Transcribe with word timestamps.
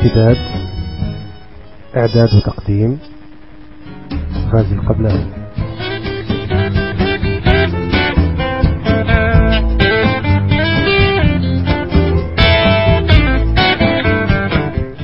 امتداد 0.00 0.36
إعداد 1.96 2.34
وتقديم 2.34 2.98
غازي 4.52 4.74
القبلاوي 4.74 5.24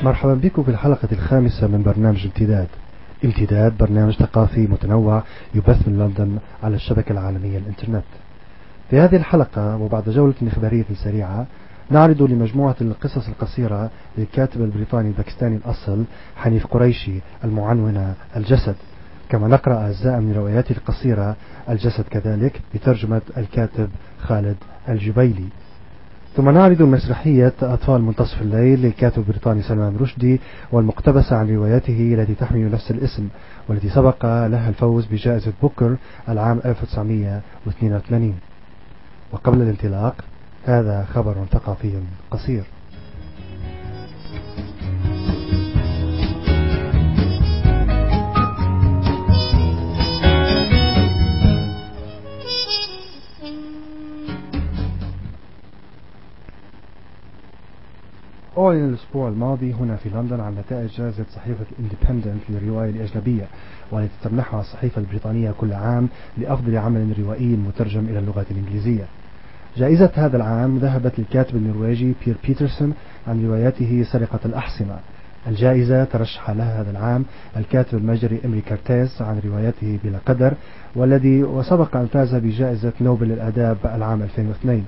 مرحبا 0.03 0.33
بكم 0.33 0.63
في 0.63 0.69
الحلقة 0.69 1.07
الخامسة 1.11 1.67
من 1.67 1.83
برنامج 1.83 2.25
امتداد. 2.25 2.67
امتداد 3.25 3.77
برنامج 3.77 4.13
ثقافي 4.13 4.67
متنوع 4.67 5.23
يبث 5.55 5.87
من 5.87 5.99
لندن 5.99 6.37
على 6.63 6.75
الشبكة 6.75 7.11
العالمية 7.11 7.57
الإنترنت. 7.57 8.03
في 8.89 8.99
هذه 8.99 9.15
الحلقة 9.15 9.77
وبعد 9.77 10.09
جولة 10.09 10.33
إخبارية 10.47 10.85
سريعة 11.03 11.47
نعرض 11.89 12.21
لمجموعة 12.21 12.75
القصص 12.81 13.27
القصيرة 13.27 13.89
للكاتب 14.17 14.61
البريطاني 14.61 15.07
الباكستاني 15.07 15.55
الأصل 15.55 16.03
حنيف 16.35 16.67
قريشي 16.67 17.19
المعنونة 17.43 18.13
الجسد. 18.35 18.75
كما 19.29 19.47
نقرأ 19.47 19.87
أجزاء 19.89 20.19
من 20.19 20.33
رواياته 20.33 20.71
القصيرة 20.77 21.35
الجسد 21.69 22.03
كذلك 22.03 22.61
بترجمة 22.73 23.21
الكاتب 23.37 23.89
خالد 24.21 24.55
الجبيلي. 24.89 25.45
ثم 26.35 26.49
نعرض 26.49 26.81
مسرحية 26.81 27.53
أطفال 27.61 28.01
منتصف 28.01 28.41
الليل 28.41 28.81
للكاتب 28.81 29.17
البريطاني 29.17 29.61
سلمان 29.61 29.97
رشدي 29.97 30.41
والمقتبسة 30.71 31.35
عن 31.35 31.55
رواياته 31.55 32.13
التي 32.13 32.33
تحمل 32.35 32.71
نفس 32.71 32.91
الاسم 32.91 33.27
والتي 33.69 33.89
سبق 33.89 34.25
لها 34.25 34.69
الفوز 34.69 35.05
بجائزة 35.05 35.53
بوكر 35.61 35.95
العام 36.29 36.61
1982 36.65 38.35
وقبل 39.31 39.61
الانطلاق 39.61 40.15
هذا 40.67 41.05
خبر 41.13 41.45
ثقافي 41.51 42.01
قصير. 42.31 42.63
أعلن 58.57 58.89
الأسبوع 58.89 59.27
الماضي 59.29 59.73
هنا 59.73 59.95
في 59.95 60.09
لندن 60.09 60.39
عن 60.39 60.55
نتائج 60.55 60.89
جائزة 60.89 61.25
صحيفة 61.35 61.65
الإندبندنت 61.71 62.41
للرواية 62.49 62.89
الأجنبية 62.89 63.47
والتي 63.91 64.13
تمنحها 64.23 64.61
الصحيفة 64.61 65.01
البريطانية 65.01 65.51
كل 65.51 65.73
عام 65.73 66.09
لأفضل 66.37 66.77
عمل 66.77 67.15
روائي 67.19 67.55
مترجم 67.55 68.05
إلى 68.05 68.19
اللغة 68.19 68.45
الإنجليزية. 68.51 69.07
جائزة 69.77 70.11
هذا 70.15 70.37
العام 70.37 70.77
ذهبت 70.77 71.19
للكاتب 71.19 71.55
النرويجي 71.55 72.13
بير 72.25 72.35
بيترسون 72.47 72.93
عن 73.27 73.45
روايته 73.45 74.05
سرقة 74.11 74.39
الأحصنة. 74.45 74.99
الجائزة 75.47 76.03
ترشح 76.03 76.49
لها 76.49 76.81
هذا 76.81 76.91
العام 76.91 77.25
الكاتب 77.57 77.97
المجري 77.97 78.39
إمري 78.45 78.61
كارتيز 78.61 79.21
عن 79.21 79.41
روايته 79.45 79.99
بلا 80.03 80.17
قدر 80.25 80.53
والذي 80.95 81.43
وسبق 81.43 81.95
أن 81.95 82.05
فاز 82.05 82.35
بجائزة 82.35 82.93
نوبل 83.01 83.27
للآداب 83.27 83.77
العام 83.85 84.21
2002 84.21 84.85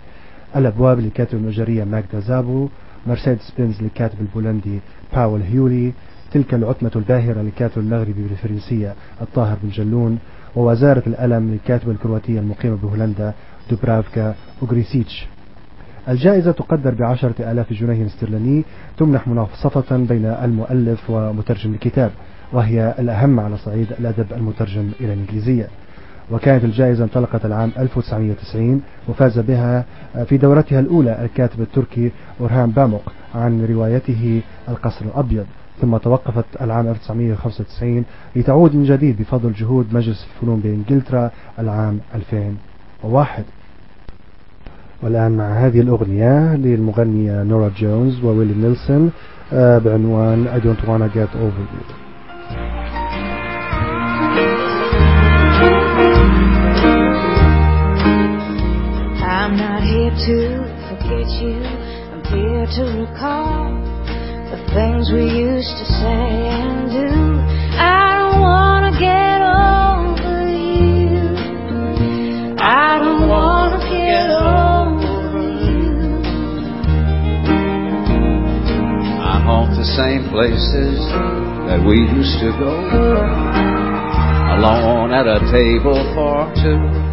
الأبواب 0.56 1.00
للكاتب 1.00 1.38
المجرية 1.38 1.84
ماجدا 1.84 2.20
زابو 2.20 2.70
مرسيدس 3.08 3.54
بنز 3.58 3.82
للكاتب 3.82 4.22
البولندي 4.22 4.80
باول 5.14 5.42
هيولي 5.42 5.92
تلك 6.32 6.54
العتمة 6.54 6.92
الباهرة 6.96 7.42
للكاتب 7.42 7.78
المغربي 7.78 8.14
بالفرنسية 8.14 8.94
الطاهر 9.22 9.58
بن 9.64 9.70
جلون 9.70 10.20
ووزارة 10.56 11.04
الألم 11.08 11.52
للكاتب 11.52 11.90
الكرواتي 11.90 12.40
المقيم 12.40 12.76
بهولندا 12.76 13.34
دوبرافكا 13.70 14.36
أوغريسيتش 14.62 15.28
الجائزة 16.10 16.52
تقدر 16.52 16.94
بعشرة 16.94 17.52
آلاف 17.52 17.74
جنيه 17.74 18.06
استرليني 18.06 18.64
تمنح 18.98 19.28
مناصفة 19.28 19.98
بين 19.98 20.26
المؤلف 20.26 21.10
ومترجم 21.10 21.74
الكتاب 21.74 22.12
وهي 22.54 22.96
الأهم 23.00 23.40
على 23.40 23.58
صعيد 23.58 23.88
الأدب 24.00 24.34
المترجم 24.34 24.92
إلى 25.02 25.14
الإنجليزية. 25.14 25.68
وكانت 26.32 26.64
الجائزة 26.64 27.04
انطلقت 27.04 27.46
العام 27.46 27.72
1990 27.80 28.82
وفاز 29.08 29.40
بها 29.40 29.86
في 30.26 30.38
دورتها 30.38 30.80
الأولى 30.80 31.26
الكاتب 31.26 31.62
التركي 31.62 32.12
أورهان 32.42 32.72
باموق 32.72 33.12
عن 33.36 33.66
روايته 33.66 34.42
القصر 34.70 35.06
الأبيض. 35.06 35.46
ثم 35.82 35.98
توقفت 35.98 36.46
العام 36.62 36.88
1995 36.88 38.06
لتعود 38.36 38.76
من 38.76 38.84
جديد 38.84 39.18
بفضل 39.22 39.54
جهود 39.54 39.94
مجلس 39.94 40.28
الفنون 40.36 40.60
بإنجلترا 40.60 41.32
العام 41.60 42.00
2001 42.16 43.44
والآن 45.04 45.32
مع 45.32 45.46
هذه 45.66 45.80
الأغنية 45.82 46.56
للمغنية 46.56 47.44
نورا 47.44 47.72
جونز 47.78 48.24
وويلي 48.24 48.54
نيلسون 48.54 49.12
بعنوان 49.52 50.48
I 50.48 50.60
don't 50.60 50.88
wanna 50.88 51.10
get 51.10 51.36
over 51.36 51.64
you 51.74 52.90
I'm 59.50 59.58
not 59.58 59.82
here 59.82 60.12
to 60.12 60.38
forget 60.90 61.28
you. 61.42 61.58
I'm 62.12 62.24
here 62.26 62.68
to 62.78 62.84
recall 63.02 63.72
the 64.52 64.60
things 64.76 65.10
we 65.12 65.24
used 65.24 65.76
to 65.80 65.86
say 65.86 66.50
and 66.60 66.92
do. 66.92 67.29
Same 80.00 80.30
places 80.32 80.96
that 81.68 81.84
we 81.86 82.00
used 82.00 82.40
to 82.40 82.56
go. 82.56 82.72
Alone 84.56 85.12
at 85.12 85.28
a 85.28 85.40
table 85.52 86.00
for 86.16 86.48
two. 86.56 87.09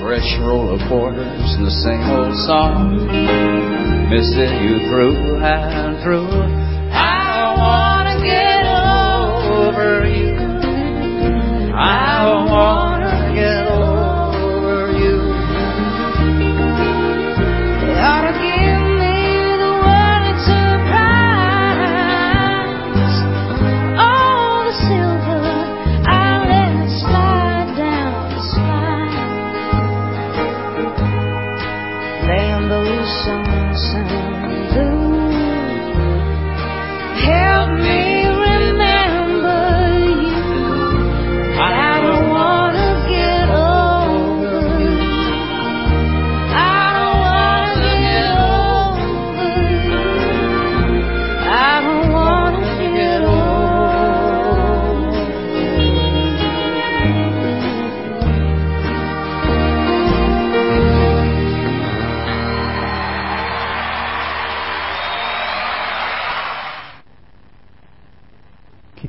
Fresh 0.00 0.38
roll 0.40 0.74
of 0.74 0.80
quarters 0.88 1.54
and 1.56 1.66
the 1.66 1.70
same 1.70 2.04
old 2.10 2.36
song. 2.46 3.08
Missing 4.10 4.62
you 4.62 4.78
through 4.90 5.40
and 5.42 6.02
through. 6.02 6.63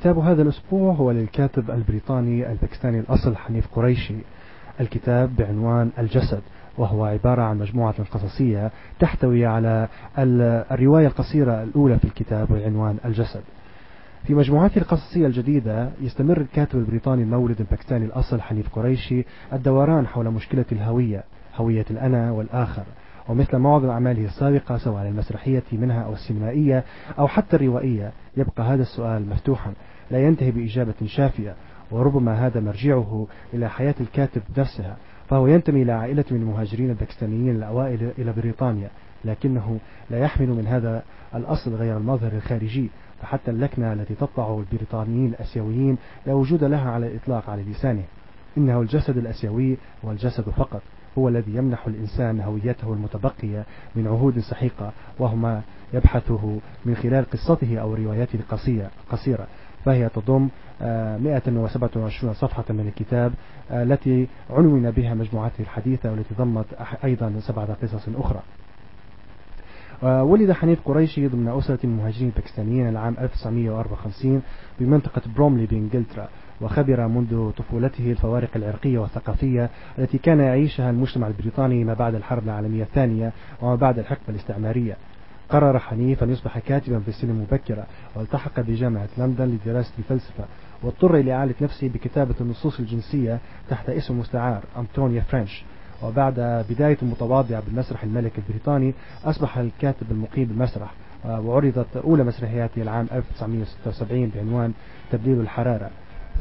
كتاب 0.06 0.19
هذا 0.19 0.42
الأسبوع 0.42 0.94
هو 0.94 1.12
للكاتب 1.12 1.72
البريطاني 1.72 2.52
الباكستاني 2.52 3.00
الأصل 3.00 3.36
حنيف 3.36 3.68
قريشي. 3.68 4.16
الكتاب 4.80 5.36
بعنوان 5.36 5.92
الجسد 6.00 6.42
وهو 6.78 7.06
عبارة 7.06 7.42
عن 7.42 7.57
مجموعة 7.57 8.04
قصصية 8.04 8.72
تحتوي 9.00 9.46
على 9.46 9.88
الرواية 10.72 11.07
القصيرة 11.07 11.63
الأولى 11.63 12.00
في 12.00 12.06
الكتاب 12.06 12.48
بعنوان 12.48 12.98
الجسد. 13.06 13.42
في 14.24 14.34
مجموعاته 14.34 14.80
القصصية 14.80 15.28
الجديدة 15.28 15.90
يستمر 16.02 16.42
الكاتب 16.42 16.80
البريطاني 16.80 17.24
المولد 17.24 17.60
الباكستاني 17.60 18.06
الأصل 18.06 18.42
حنيف 18.42 18.69
قريشي 18.69 19.25
الدوران 19.54 20.07
حول 20.07 20.31
مشكلة 20.31 20.66
الهوية 20.72 21.24
هوية 21.56 21.86
الأنا 21.92 22.31
والآخر. 22.31 22.84
ومثل 23.30 23.57
معظم 23.57 23.89
أعماله 23.89 24.25
السابقة 24.25 24.77
سواء 24.77 25.07
المسرحية 25.07 25.63
منها 25.72 26.01
أو 26.04 26.13
السينمائية 26.13 26.83
أو 27.19 27.27
حتى 27.27 27.56
الروائية 27.56 28.12
يبقى 28.38 28.63
هذا 28.63 28.81
السؤال 28.81 29.30
مفتوحا 29.30 29.74
لا 30.12 30.27
ينتهي 30.27 30.51
بإجابة 30.51 30.94
شافية 31.06 31.56
وربما 31.92 32.48
هذا 32.48 32.60
مرجعه 32.60 33.27
إلى 33.54 33.69
حياة 33.69 33.95
الكاتب 34.01 34.42
نفسها 34.57 34.98
فهو 35.30 35.48
ينتمي 35.48 35.81
إلى 35.81 35.92
عائلة 35.92 36.25
من 36.31 36.42
المهاجرين 36.42 36.89
الباكستانيين 36.89 37.56
الأوائل 37.56 38.12
إلى 38.18 38.33
بريطانيا 38.33 38.89
لكنه 39.25 39.80
لا 40.10 40.19
يحمل 40.19 40.48
من 40.48 40.68
هذا 40.68 41.04
الأصل 41.36 41.75
غير 41.75 41.98
المظهر 41.98 42.31
الخارجي 42.31 42.89
فحتى 43.21 43.51
اللكنة 43.51 43.94
التي 43.94 44.16
تطبع 44.16 44.57
البريطانيين 44.60 45.30
الأسيويين 45.30 45.98
لا 46.25 46.33
وجود 46.33 46.63
لها 46.63 46.92
على 46.92 47.07
الإطلاق 47.07 47.50
على 47.50 47.63
لسانه 47.63 48.04
إنه 48.57 48.81
الجسد 48.81 49.18
الأسيوي 49.18 49.78
والجسد 50.04 50.44
فقط. 50.44 50.81
هو 51.17 51.29
الذي 51.29 51.56
يمنح 51.56 51.88
الإنسان 51.88 52.41
هويته 52.41 52.94
المتبقية 52.94 53.65
من 53.95 54.07
عهود 54.07 54.39
سحيقة 54.39 54.91
وهو 55.19 55.35
ما 55.35 55.62
يبحثه 55.94 56.59
من 56.85 56.95
خلال 56.95 57.29
قصته 57.29 57.77
أو 57.77 57.94
رواياته 57.94 58.39
القصيرة. 58.39 59.47
فهي 59.85 60.09
تضم 60.09 60.50
127 60.81 62.29
آه، 62.29 62.33
صفحة 62.33 62.65
من 62.69 62.88
الكتاب 62.88 63.33
آه، 63.71 63.83
التي 63.83 64.27
عنون 64.50 64.91
بها 64.91 65.13
مجموعته 65.13 65.62
الحديثة 65.62 66.12
والتي 66.12 66.35
ضمت 66.35 66.65
أيضا 67.03 67.33
سبعة 67.39 67.73
قصص 67.81 68.09
أخرى. 68.15 68.41
ولد 70.03 70.51
حنيف 70.51 70.79
قريشي 70.85 71.27
ضمن 71.27 71.47
أسرة 71.47 71.79
المهاجرين 71.83 72.27
الباكستانيين 72.27 72.89
العام 72.89 73.15
1954 73.19 74.41
بمنطقة 74.79 75.21
بروملي 75.35 75.65
بإنجلترا 75.65 76.27
وخبر 76.62 77.07
منذ 77.07 77.52
طفولته 77.52 78.12
الفوارق 78.12 78.50
العرقية 78.56 79.00
والثقافية 79.00 79.69
التي 80.00 80.18
كان 80.18 80.40
يعيشها 80.40 80.90
المجتمع 80.90 81.28
البريطاني 81.28 81.84
ما 81.84 81.94
بعد 81.94 82.16
الحرب 82.16 82.44
العالمية 82.44 82.84
الثانية 82.84 83.31
وما 83.62 83.75
بعد 83.75 84.00
الحقبة 84.00 84.30
الاستعمارية. 84.30 84.98
قرر 85.50 85.80
حنيف 85.80 86.24
أن 86.24 86.30
يصبح 86.30 86.60
كاتبا 86.60 87.00
في 87.00 87.07
السن 87.07 87.30
مبكرة 87.34 87.86
والتحق 88.16 88.60
بجامعة 88.60 89.07
لندن 89.18 89.46
لدراسة 89.46 89.92
الفلسفة 90.00 90.46
واضطر 90.84 91.16
إلى 91.16 91.34
إعالة 91.34 91.54
نفسه 91.62 91.90
بكتابة 91.90 92.36
النصوص 92.42 92.80
الجنسية 92.80 93.40
تحت 93.69 93.90
اسم 93.90 94.19
مستعار 94.19 94.63
أنطونيا 94.78 95.22
فرنش 95.22 95.63
وبعد 96.04 96.66
بداية 96.69 96.98
متواضعة 97.02 97.63
بالمسرح 97.66 98.04
الملكي 98.04 98.42
البريطاني 98.42 98.94
أصبح 99.25 99.57
الكاتب 99.57 100.12
المقيم 100.12 100.46
بالمسرح 100.46 100.94
وعرضت 101.25 101.98
أولى 101.98 102.24
مسرحياته 102.24 102.81
العام 102.81 103.07
1976 103.12 104.31
بعنوان 104.36 104.74
تبديل 105.12 105.40
الحرارة. 105.40 105.90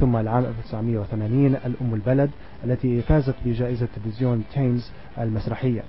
ثم 0.00 0.16
العام 0.16 0.44
1980 0.44 1.46
الأم 1.46 1.94
البلد 1.94 2.30
التي 2.64 3.02
فازت 3.02 3.34
بجائزة 3.44 3.88
تلفزيون 3.96 4.44
تيمز 4.54 4.90
المسرحية. 5.18 5.82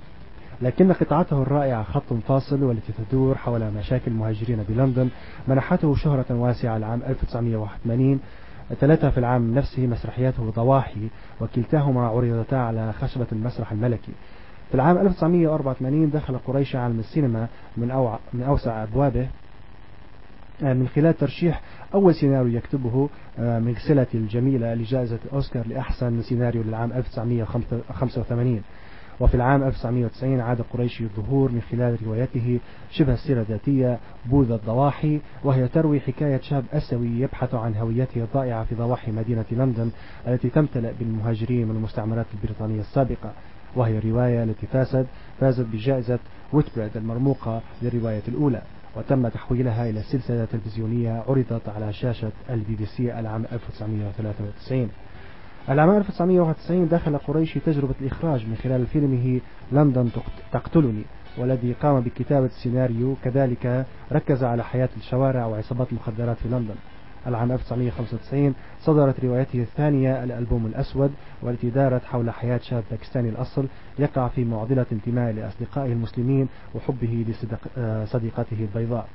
لكن 0.62 0.92
قطعته 0.92 1.42
الرائعة 1.42 1.82
خط 1.82 2.12
فاصل 2.28 2.62
والتي 2.62 2.92
تدور 2.92 3.38
حول 3.38 3.70
مشاكل 3.78 4.10
المهاجرين 4.10 4.62
بلندن 4.68 5.08
منحته 5.48 5.94
شهرة 5.94 6.26
واسعة 6.30 6.76
العام 6.76 7.02
1981 7.08 8.20
ثلاثة 8.80 9.10
في 9.10 9.18
العام 9.18 9.54
نفسه 9.54 9.86
مسرحياته 9.86 10.50
ضواحي 10.50 11.08
وكلتاهما 11.40 12.06
عرضتا 12.06 12.56
على 12.56 12.92
خشبة 12.92 13.26
المسرح 13.32 13.72
الملكي. 13.72 14.12
في 14.68 14.74
العام 14.74 14.98
1984 14.98 16.10
دخل 16.10 16.38
قريش 16.38 16.76
عالم 16.76 16.98
السينما 16.98 17.48
من, 17.76 17.90
أوع 17.90 18.18
من 18.32 18.42
أوسع 18.42 18.82
أبوابه 18.82 19.28
من 20.62 20.88
خلال 20.88 21.16
ترشيح 21.16 21.62
أول 21.94 22.14
سيناريو 22.14 22.56
يكتبه 22.56 23.08
آه، 23.38 23.58
من 23.58 23.74
سلة 23.88 24.06
الجميلة 24.14 24.74
لجائزة 24.74 25.18
الأوسكار 25.24 25.66
لأحسن 25.66 26.22
سيناريو 26.22 26.62
للعام 26.62 26.92
1985 26.92 28.62
وفي 29.20 29.34
العام 29.34 29.62
1990 29.62 30.40
عاد 30.40 30.62
قريشي 30.72 31.04
الظهور 31.04 31.52
من 31.52 31.60
خلال 31.70 31.98
روايته 32.06 32.60
شبه 32.90 33.12
السيرة 33.12 33.40
الذاتية 33.40 33.98
بوذا 34.26 34.54
الضواحي 34.54 35.20
وهي 35.44 35.68
تروي 35.68 36.00
حكاية 36.00 36.40
شاب 36.40 36.64
أسيوي 36.72 37.08
يبحث 37.08 37.54
عن 37.54 37.74
هويته 37.74 38.24
الضائعة 38.24 38.64
في 38.64 38.74
ضواحي 38.74 39.12
مدينة 39.12 39.44
لندن 39.50 39.90
التي 40.28 40.48
تمتلئ 40.48 40.92
بالمهاجرين 40.98 41.68
من 41.68 41.76
المستعمرات 41.76 42.26
البريطانية 42.34 42.80
السابقة. 42.80 43.32
وهي 43.76 43.98
رواية 43.98 44.42
التي 44.42 44.66
فازت 44.66 45.06
فازت 45.40 45.66
بجائزة 45.72 46.18
ويتبريد 46.52 46.96
المرموقة 46.96 47.62
للرواية 47.82 48.22
الأولى. 48.28 48.62
وتم 48.96 49.28
تحويلها 49.28 49.90
إلى 49.90 50.02
سلسلة 50.02 50.44
تلفزيونية 50.44 51.24
عرضت 51.28 51.68
على 51.68 51.92
شاشة 51.92 52.32
البي 52.50 52.76
بي 52.76 52.86
سي 52.86 53.18
العام 53.20 53.44
1993 53.52 54.90
العام 55.68 55.90
1991 55.90 56.88
دخل 56.88 57.18
قريشي 57.18 57.60
تجربة 57.60 57.94
الإخراج 58.00 58.46
من 58.46 58.56
خلال 58.56 58.86
فيلمه 58.86 59.40
لندن 59.72 60.10
تقتلني 60.52 61.02
والذي 61.38 61.72
قام 61.72 62.00
بكتابة 62.00 62.46
السيناريو 62.46 63.16
كذلك 63.24 63.86
ركز 64.12 64.44
على 64.44 64.64
حياة 64.64 64.88
الشوارع 64.96 65.46
وعصابات 65.46 65.92
المخدرات 65.92 66.36
في 66.36 66.48
لندن. 66.48 66.74
العام 67.26 67.52
1995 67.52 68.54
صدرت 68.80 69.24
روايته 69.24 69.62
الثانية 69.62 70.24
الألبوم 70.24 70.66
الأسود 70.66 71.12
والتي 71.42 71.70
دارت 71.70 72.04
حول 72.04 72.30
حياة 72.30 72.58
شاب 72.58 72.84
باكستاني 72.90 73.28
الأصل 73.28 73.66
يقع 73.98 74.28
في 74.28 74.44
معضلة 74.44 74.86
انتماء 74.92 75.32
لأصدقائه 75.32 75.92
المسلمين 75.92 76.48
وحبه 76.74 77.24
لصديقته 77.76 78.56
البيضاء. 78.60 79.08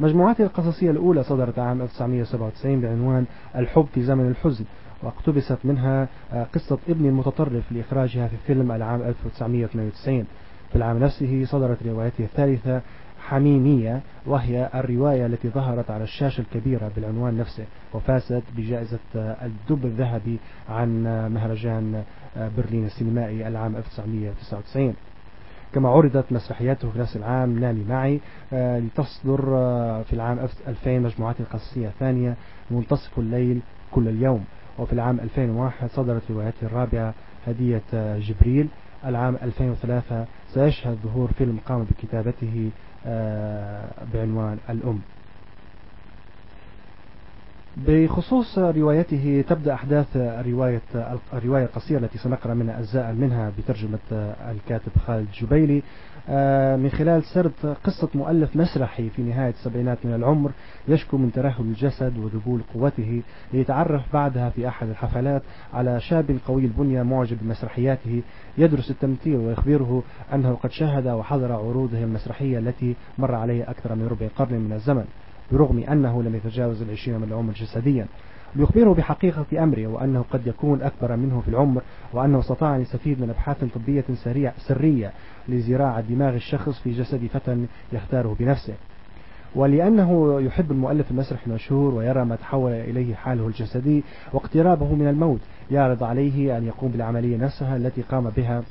مجموعته 0.00 0.44
القصصية 0.44 0.90
الأولى 0.90 1.22
صدرت 1.22 1.58
عام 1.58 1.82
1997 1.82 2.80
بعنوان 2.80 3.26
الحب 3.56 3.86
في 3.94 4.02
زمن 4.02 4.28
الحزن 4.28 4.64
واقتبست 5.02 5.58
منها 5.64 6.08
آه، 6.32 6.44
قصة 6.44 6.78
ابن 6.88 7.06
المتطرف 7.06 7.72
لإخراجها 7.72 8.28
في 8.28 8.36
فيلم 8.46 8.72
العام 8.72 9.02
1992 9.02 10.24
في 10.70 10.76
العام 10.76 10.98
نفسه 10.98 11.44
صدرت 11.44 11.86
روايته 11.86 12.24
الثالثة 12.24 12.80
حميمية 13.28 14.00
وهي 14.26 14.70
الرواية 14.74 15.26
التي 15.26 15.48
ظهرت 15.48 15.90
على 15.90 16.04
الشاشة 16.04 16.40
الكبيرة 16.40 16.90
بالعنوان 16.96 17.36
نفسه 17.36 17.64
وفازت 17.94 18.42
بجائزة 18.56 18.98
آه، 19.16 19.36
الدب 19.46 19.84
الذهبي 19.84 20.38
عن 20.68 21.06
آه، 21.06 21.28
مهرجان 21.28 22.02
برلين 22.36 22.84
السينمائي 22.84 23.48
العام 23.48 23.76
1999 23.76 24.94
كما 25.72 25.88
عرضت 25.88 26.32
مسرحياته 26.32 26.90
في 26.90 26.98
نفس 26.98 27.16
العام 27.16 27.58
نامي 27.58 27.84
معي 27.88 28.20
لتصدر 28.52 29.40
في 30.02 30.12
العام 30.12 30.38
2000 30.68 30.98
مجموعات 30.98 31.40
القصصية 31.40 31.88
الثانية 31.88 32.36
منتصف 32.70 33.18
الليل 33.18 33.60
كل 33.90 34.08
اليوم. 34.08 34.44
وفي 34.78 34.92
العام 34.92 35.20
2001 35.20 35.90
صدرت 35.90 36.22
روايته 36.30 36.66
الرابعة 36.66 37.14
هدية 37.46 37.82
جبريل. 38.18 38.68
العام 39.06 39.36
2003 39.42 40.26
سيشهد 40.48 40.98
ظهور 41.04 41.32
فيلم 41.32 41.58
قام 41.66 41.84
بكتابته 41.84 42.70
آه، 42.70 42.93
بعنوان 44.14 44.58
الأم. 44.70 45.00
بخصوص 47.76 48.58
روايته 48.58 49.44
تبدأ 49.48 49.74
أحداث 49.74 50.06
الرواية 50.16 50.80
الرواية 51.32 51.64
القصيرة 51.64 51.98
التي 51.98 52.18
سنقرأ 52.18 52.54
منها 52.54 52.78
أجزاء 52.78 53.12
منها 53.12 53.52
بترجمة 53.58 53.98
الكاتب 54.50 54.92
خالد 55.06 55.26
جبيلي. 55.40 55.76
آه، 55.78 55.82
من 56.76 56.90
خلال 56.90 57.24
سرد 57.24 57.52
قصة 57.84 58.08
مؤلف 58.14 58.56
مسرحي 58.56 59.08
في 59.08 59.22
نهاية 59.22 59.50
السبعينات 59.50 59.98
من 60.04 60.14
العمر 60.14 60.50
يشكو 60.88 61.16
من 61.16 61.32
ترهل 61.32 61.64
الجسد 61.64 62.18
وذبول 62.18 62.60
قوته 62.74 63.22
ليتعرف 63.52 64.12
بعدها 64.12 64.50
في 64.50 64.68
أحد 64.68 64.88
الحفلات 64.88 65.42
على 65.72 66.00
شاب 66.00 66.38
قوي 66.46 66.64
البنية 66.64 67.02
معجب 67.02 67.38
بمسرحياته 67.42 68.22
يدرس 68.58 68.90
التمثيل 68.90 69.36
ويخبره 69.36 70.02
أنه 70.34 70.54
قد 70.54 70.70
شاهد 70.70 71.06
وحضر 71.06 71.52
عروضه 71.52 71.98
المسرحية 71.98 72.58
التي 72.58 72.96
مر 73.18 73.34
عليه 73.34 73.70
أكثر 73.70 73.94
من 73.94 74.06
ربع 74.06 74.28
قرن 74.36 74.60
من 74.60 74.72
الزمن 74.72 75.04
برغم 75.52 75.78
أنه 75.78 76.22
لم 76.22 76.34
يتجاوز 76.34 76.82
العشرين 76.82 77.18
من 77.18 77.28
العمر 77.28 77.52
جسديا. 77.52 78.06
ليخبره 78.56 78.94
بحقيقة 78.94 79.62
أمره 79.62 79.86
وأنه 79.86 80.24
قد 80.30 80.46
يكون 80.46 80.82
أكبر 80.82 81.16
منه 81.16 81.40
في 81.40 81.48
العمر 81.48 81.82
وأنه 82.12 82.38
استطاع 82.38 82.76
أن 82.76 82.80
يستفيد 82.80 83.20
من 83.20 83.30
أبحاث 83.30 83.64
طبية 83.74 84.04
سرية 84.68 85.12
لزراعة 85.48 86.00
دماغ 86.00 86.34
الشخص 86.34 86.78
في 86.78 86.92
جسد 86.92 87.26
فتى 87.26 87.66
يختاره 87.92 88.36
بنفسه. 88.40 88.74
ولأنه 89.54 90.40
يحب 90.40 90.72
المؤلف 90.72 91.10
المسرح 91.10 91.46
المشهور 91.46 91.94
ويرى 91.94 92.24
ما 92.24 92.36
تحول 92.36 92.72
إليه 92.72 93.14
حاله 93.14 93.46
الجسدي 93.46 94.04
واقترابه 94.32 94.94
من 94.94 95.08
الموت 95.08 95.40
يعرض 95.70 96.04
عليه 96.04 96.58
أن 96.58 96.66
يقوم 96.66 96.90
بالعملية 96.90 97.36
نفسها 97.36 97.76
التي 97.76 98.02
قام 98.02 98.30
بها 98.30 98.62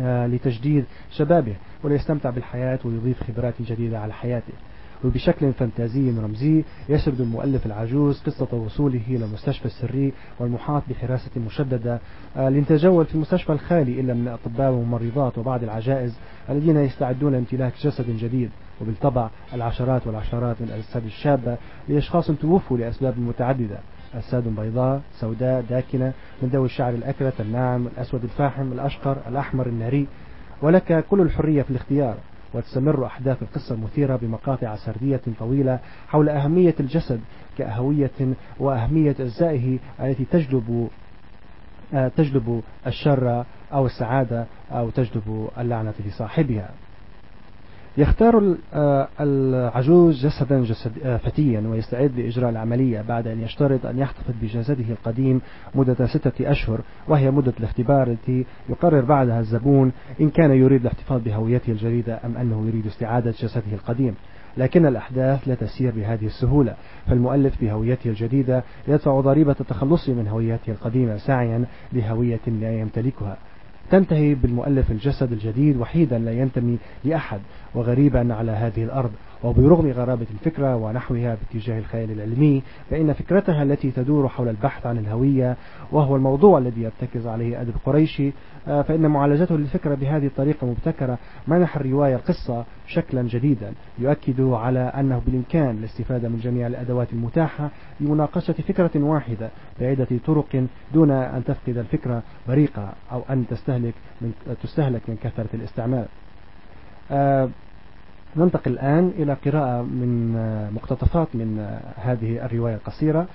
آه، 0.00 0.26
لتجديد 0.26 0.84
شبابه 1.10 1.54
وليستمتع 1.82 2.30
بالحياة 2.30 2.78
ويضيف 2.84 3.22
خبرات 3.22 3.54
جديدة 3.60 4.00
على 4.00 4.12
حياته. 4.12 4.52
وبشكل 5.04 5.52
فانتازي 5.52 6.10
رمزي 6.10 6.64
يسرد 6.88 7.20
المؤلف 7.20 7.66
العجوز 7.66 8.22
قصة 8.22 8.54
وصوله 8.54 9.00
إلى 9.08 9.24
المستشفى 9.24 9.64
السري 9.64 10.12
والمحاط 10.40 10.82
بحراسة 10.90 11.30
مشددة. 11.46 12.00
آه، 12.36 12.48
لنتجول 12.48 13.06
في 13.06 13.14
المستشفى 13.14 13.52
الخالي 13.52 14.00
إلا 14.00 14.14
من 14.14 14.28
الأطباء 14.28 14.70
والممرضات 14.70 15.38
وبعض 15.38 15.62
العجائز 15.62 16.18
الذين 16.50 16.76
يستعدون 16.76 17.32
لامتلاك 17.32 17.72
جسد 17.82 18.16
جديد. 18.16 18.50
وبالطبع 18.80 19.30
العشرات 19.54 20.06
والعشرات 20.06 20.56
من 20.60 20.68
الأجساد 20.68 21.04
الشابة 21.04 21.56
لأشخاص 21.88 22.26
توفوا 22.26 22.78
لأسباب 22.78 23.18
متعددة. 23.18 23.78
أجساد 24.14 24.48
بيضاء 24.48 25.00
سوداء 25.20 25.64
داكنة 25.70 26.12
من 26.42 26.48
ذوي 26.48 26.66
الشعر 26.66 26.94
الأكرت 26.94 27.40
الناعم 27.40 27.86
الأسود 27.86 28.22
الفاحم 28.24 28.72
الأشقر 28.72 29.16
الأحمر 29.28 29.66
الناري. 29.66 30.06
ولك 30.62 31.04
كل 31.10 31.20
الحرية 31.20 31.62
في 31.62 31.70
الاختيار. 31.70 32.16
وتستمر 32.54 33.06
أحداث 33.06 33.42
القصة 33.42 33.74
المثيرة 33.74 34.16
بمقاطع 34.16 34.76
سردية 34.76 35.20
طويلة 35.38 35.78
حول 36.08 36.28
أهمية 36.28 36.74
الجسد 36.80 37.20
كأهوية 37.58 38.34
وأهمية 38.58 39.10
أجزائه 39.20 39.78
التي 40.00 40.24
تجلب 40.24 40.88
آه، 41.94 42.08
تجلب 42.08 42.62
الشر 42.86 43.44
أو 43.72 43.86
السعادة 43.86 44.46
أو 44.72 44.90
تجلب 44.90 45.48
اللعنة 45.58 45.94
لصاحبها 46.06 46.70
يختار 47.96 48.56
آه، 48.74 49.08
العجوز 49.20 50.26
جسدا 50.26 50.64
جسد 50.64 50.92
آه، 51.04 51.16
فتيا 51.16 51.60
ويستعد 51.60 52.12
لإجراء 52.16 52.50
العملية 52.50 53.02
بعد 53.02 53.26
أن 53.26 53.42
يشترط 53.42 53.86
أن 53.86 53.98
يحتفظ 53.98 54.34
بجسده 54.42 54.84
القديم 54.90 55.40
مدة 55.74 56.06
ستة 56.06 56.50
أشهر 56.50 56.80
وهي 57.08 57.30
مدة 57.30 57.52
الاختبار 57.60 58.06
التي 58.06 58.44
يقرر 58.68 59.00
بعدها 59.00 59.40
الزبون 59.40 59.92
إن 60.20 60.30
كان 60.30 60.50
يريد 60.50 60.80
الاحتفاظ 60.80 61.22
بهويته 61.22 61.70
الجديدة 61.70 62.20
أم 62.24 62.36
أنه 62.36 62.66
يريد 62.66 62.86
استعادة 62.86 63.30
جسده 63.30 63.72
القديم. 63.72 64.14
لكن 64.56 64.86
الأحداث 64.86 65.48
لا 65.48 65.54
تسير 65.54 65.92
بهذه 65.96 66.26
السهولة 66.26 66.74
فالمؤلف 67.06 67.60
بهويته 67.60 68.10
الجديدة 68.10 68.64
يدفع 68.88 69.20
ضريبة 69.20 69.56
التخلص 69.60 70.08
من 70.08 70.28
هويته 70.28 70.70
القديمة 70.70 71.16
ساعيا 71.16 71.64
لهوية 71.92 72.40
لا 72.46 72.78
يمتلكها. 72.80 73.36
تنتهي 73.90 74.34
بالمؤلف 74.34 74.90
الجسد 74.90 75.32
الجديد 75.32 75.76
وحيدا 75.76 76.18
لا 76.18 76.32
ينتمي 76.32 76.78
لأحد 77.04 77.40
وغريبا 77.74 78.34
على 78.34 78.52
هذه 78.52 78.84
الأرض. 78.84 79.10
وبرغم 79.42 79.90
غرابة 79.90 80.26
الفكرة 80.30 80.76
ونحوها 80.76 81.36
باتجاه 81.36 81.78
الخيال 81.78 82.10
العلمي 82.10 82.62
فإن 82.90 83.12
فكرتها 83.12 83.62
التي 83.62 83.90
تدور 83.90 84.28
حول 84.28 84.48
البحث 84.48 84.86
عن 84.86 84.98
الهوية 84.98 85.56
وهو 85.92 86.16
الموضوع 86.16 86.58
الذي 86.58 86.82
يرتكز 86.82 87.26
عليه 87.26 87.60
أدب 87.60 87.74
قريشي 87.86 88.32
آه، 88.68 88.82
فإن 88.82 89.06
معالجته 89.06 89.56
للفكرة 89.56 89.94
بهذه 89.94 90.26
الطريقة 90.26 90.64
المبتكرة 90.64 91.18
منح 91.48 91.76
الرواية 91.76 92.16
القصة 92.16 92.64
شكلا 92.86 93.22
جديدا 93.22 93.72
يؤكد 93.98 94.40
على 94.40 94.80
أنه 94.80 95.22
بالإمكان 95.26 95.78
الاستفادة 95.78 96.28
من 96.28 96.38
جميع 96.38 96.66
الأدوات 96.66 97.12
المتاحة 97.12 97.70
لمناقشة 98.00 98.52
فكرة 98.52 98.90
واحدة 98.94 99.50
بعدة 99.80 100.06
طرق 100.26 100.66
دون 100.94 101.10
أن 101.10 101.44
تفقد 101.44 101.78
الفكرة 101.78 102.22
بريقة 102.48 102.92
أو 103.12 103.22
أن 103.30 103.46
تستهلك 103.46 103.94
من 104.20 104.32
تستهلك 104.62 105.02
من 105.08 105.16
كثرة 105.16 105.48
الاستعمال. 105.54 106.06
آه 108.36 108.40
ننتقل 108.40 108.72
الآن 108.72 109.12
إلى 109.18 109.32
قراءة 109.32 109.82
من 109.82 110.34
آه، 110.36 110.70
مقتطفات 110.70 111.28
من 111.34 111.58
آه، 111.58 112.10
هذه 112.10 112.44
الرواية 112.46 112.74
القصيرة. 112.74 113.26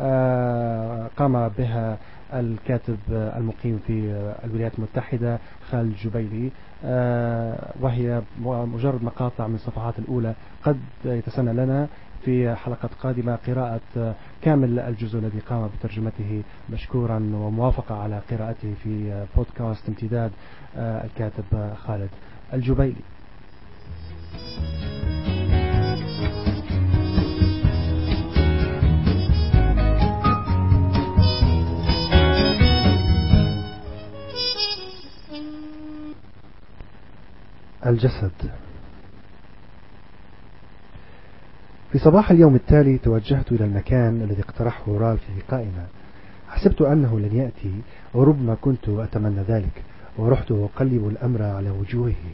آه، 0.00 1.10
قام 1.16 1.48
بها 1.48 1.98
الكاتب 2.34 2.98
المقيم 3.10 3.80
في 3.86 4.32
الولايات 4.44 4.72
المتحدة 4.78 5.38
خالد 5.70 5.96
جبيلي 5.96 6.50
وهي 7.80 8.22
مجرد 8.44 9.04
مقاطع 9.04 9.46
من 9.46 9.54
الصفحات 9.54 9.98
الأولى. 9.98 10.34
قد 10.62 10.80
يتسنى 11.04 11.52
لنا 11.52 11.86
في 12.24 12.54
حلقة 12.54 12.90
قادمة 13.02 13.38
قراءة 13.46 14.14
كامل 14.42 14.78
الجزء 14.78 15.18
الذي 15.18 15.38
قام 15.38 15.68
بترجمته 15.78 16.42
مشكورا 16.72 17.16
وموافقة 17.16 18.02
على 18.02 18.20
قراءته 18.30 18.74
في 18.82 19.24
بودكاست 19.36 19.88
امتداد 19.88 20.30
الكاتب 20.76 21.74
خالد 21.76 22.10
الجبيلي 22.52 23.02
الجسد. 37.86 38.30
في 41.92 41.98
صباح 41.98 42.30
اليوم 42.30 42.54
التالي 42.54 42.98
توجهت 42.98 43.52
إلى 43.52 43.64
المكان 43.64 44.22
الذي 44.22 44.42
اقترحه 44.42 44.98
رال 44.98 45.18
في 45.18 45.26
لقائنا. 45.38 45.86
حسبت 46.48 46.82
أنه 46.82 47.20
لن 47.20 47.36
يأتي 47.36 47.72
وربما 48.14 48.54
كنت 48.54 48.88
أتمنى 48.88 49.40
ذلك 49.48 49.82
ورحت 50.18 50.52
أقلب 50.52 51.08
الأمر 51.08 51.42
على 51.42 51.70
وجوهه 51.70 52.24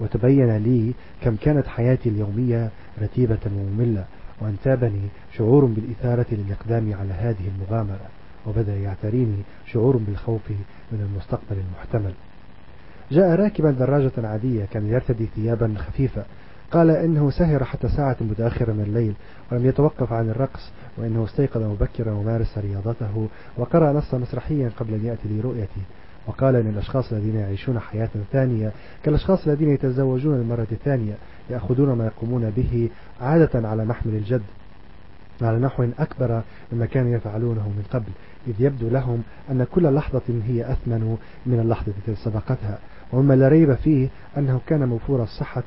وتبين 0.00 0.56
لي 0.56 0.92
كم 1.22 1.36
كانت 1.36 1.66
حياتي 1.66 2.08
اليومية 2.08 2.70
رتيبة 3.02 3.38
ومملة 3.46 4.04
وانتابني 4.40 5.08
شعور 5.36 5.64
بالإثارة 5.64 6.26
للإقدام 6.32 6.94
على 7.00 7.12
هذه 7.12 7.50
المغامرة 7.56 8.08
وبدأ 8.46 8.76
يعتريني 8.76 9.42
شعور 9.66 9.96
بالخوف 9.96 10.50
من 10.92 11.00
المستقبل 11.00 11.56
المحتمل. 11.56 12.12
جاء 13.12 13.34
راكبا 13.34 13.70
دراجة 13.70 14.12
عادية 14.18 14.64
كان 14.64 14.86
يرتدي 14.86 15.26
ثيابا 15.36 15.74
خفيفة 15.78 16.24
قال 16.70 16.90
إنه 16.90 17.30
سهر 17.30 17.64
حتى 17.64 17.88
ساعة 17.88 18.16
متأخرة 18.20 18.72
من 18.72 18.84
الليل 18.86 19.14
ولم 19.52 19.66
يتوقف 19.66 20.12
عن 20.12 20.30
الرقص 20.30 20.70
وإنه 20.98 21.24
استيقظ 21.24 21.62
مبكرا 21.62 22.12
ومارس 22.12 22.58
رياضته 22.58 23.28
وقرأ 23.56 23.92
نصا 23.92 24.18
مسرحيا 24.18 24.70
قبل 24.80 24.94
أن 24.94 25.06
يأتي 25.06 25.28
لرؤيتي 25.28 25.80
وقال 26.26 26.56
أن 26.56 26.68
الأشخاص 26.68 27.12
الذين 27.12 27.36
يعيشون 27.36 27.78
حياة 27.78 28.08
ثانية 28.32 28.72
كالأشخاص 29.04 29.46
الذين 29.46 29.70
يتزوجون 29.70 30.34
المرة 30.34 30.66
الثانية 30.72 31.14
يأخذون 31.50 31.92
ما 31.92 32.06
يقومون 32.06 32.50
به 32.50 32.90
عادة 33.20 33.68
على 33.68 33.84
محمل 33.84 34.14
الجد 34.14 34.42
على 35.42 35.58
نحو 35.58 35.86
أكبر 35.98 36.42
مما 36.72 36.86
كانوا 36.86 37.10
يفعلونه 37.16 37.68
من 37.68 37.84
قبل. 37.92 38.12
إذ 38.46 38.54
يبدو 38.58 38.88
لهم 38.88 39.22
أن 39.50 39.66
كل 39.72 39.94
لحظة 39.94 40.22
هي 40.46 40.72
أثمن 40.72 41.16
من 41.46 41.60
اللحظة 41.60 41.92
التي 41.98 42.22
سبقتها. 42.24 42.78
ومما 43.12 43.34
لا 43.34 43.48
ريب 43.48 43.74
فيه 43.74 44.08
أنه 44.38 44.60
كان 44.66 44.88
موفور 44.88 45.22
الصحة 45.22 45.62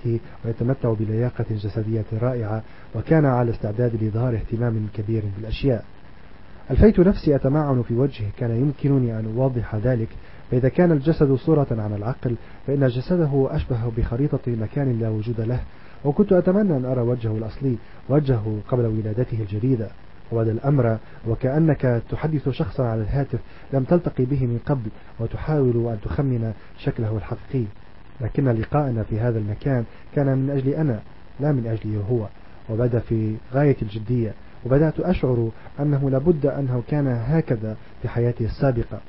ويتمتع 0.45 0.93
بلياقة 0.93 1.45
جسدية 1.51 2.05
رائعة 2.21 2.63
وكان 2.95 3.25
على 3.25 3.51
استعداد 3.51 4.03
لإظهار 4.03 4.35
اهتمام 4.35 4.87
كبير 4.93 5.23
بالأشياء. 5.37 5.85
ألفيت 6.71 6.99
نفسي 6.99 7.35
أتمعن 7.35 7.81
في 7.81 7.93
وجهه 7.93 8.27
كان 8.37 8.51
يمكنني 8.51 9.19
أن 9.19 9.33
أوضح 9.37 9.75
ذلك. 9.75 10.09
فإذا 10.51 10.69
كان 10.69 10.91
الجسد 10.91 11.33
صورة 11.33 11.67
عن 11.71 11.93
العقل 11.97 12.35
فإن 12.67 12.87
جسده 12.87 13.47
أشبه 13.51 13.91
بخريطة 13.97 14.39
مكان 14.47 14.99
لا 14.99 15.09
وجود 15.09 15.41
له. 15.41 15.59
وكنت 16.05 16.33
أتمنى 16.33 16.77
أن 16.77 16.85
أرى 16.85 17.01
وجهه 17.01 17.37
الأصلي 17.37 17.75
وجهه 18.09 18.57
قبل 18.67 18.85
ولادته 18.85 19.41
الجديدة. 19.41 19.87
وهذا 20.31 20.51
الأمر 20.51 20.97
وكأنك 21.27 22.01
تحدث 22.09 22.49
شخصا 22.49 22.83
على 22.83 23.01
الهاتف 23.01 23.39
لم 23.73 23.83
تلتقي 23.83 24.25
به 24.25 24.45
من 24.45 24.59
قبل 24.65 24.89
وتحاول 25.19 25.87
أن 25.87 25.97
تخمن 26.03 26.53
شكله 26.77 27.17
الحقيقي. 27.17 27.65
لكن 28.21 28.49
لقاءنا 28.49 29.03
في 29.03 29.19
هذا 29.19 29.39
المكان 29.39 29.83
كان 30.15 30.37
من 30.37 30.49
أجلي 30.49 30.77
أنا 30.77 30.99
لا 31.39 31.51
من 31.51 31.67
أجلي 31.67 31.97
هو. 32.09 32.27
وبدا 32.69 32.99
في 32.99 33.35
غاية 33.53 33.75
الجدية 33.81 34.33
وبدأت 34.65 34.99
أشعر 34.99 35.49
أنه 35.79 36.09
لابد 36.09 36.45
أنه 36.45 36.83
كان 36.87 37.07
هكذا 37.07 37.77
في 38.01 38.07
حياتي 38.07 38.45
السابقة. 38.45 38.99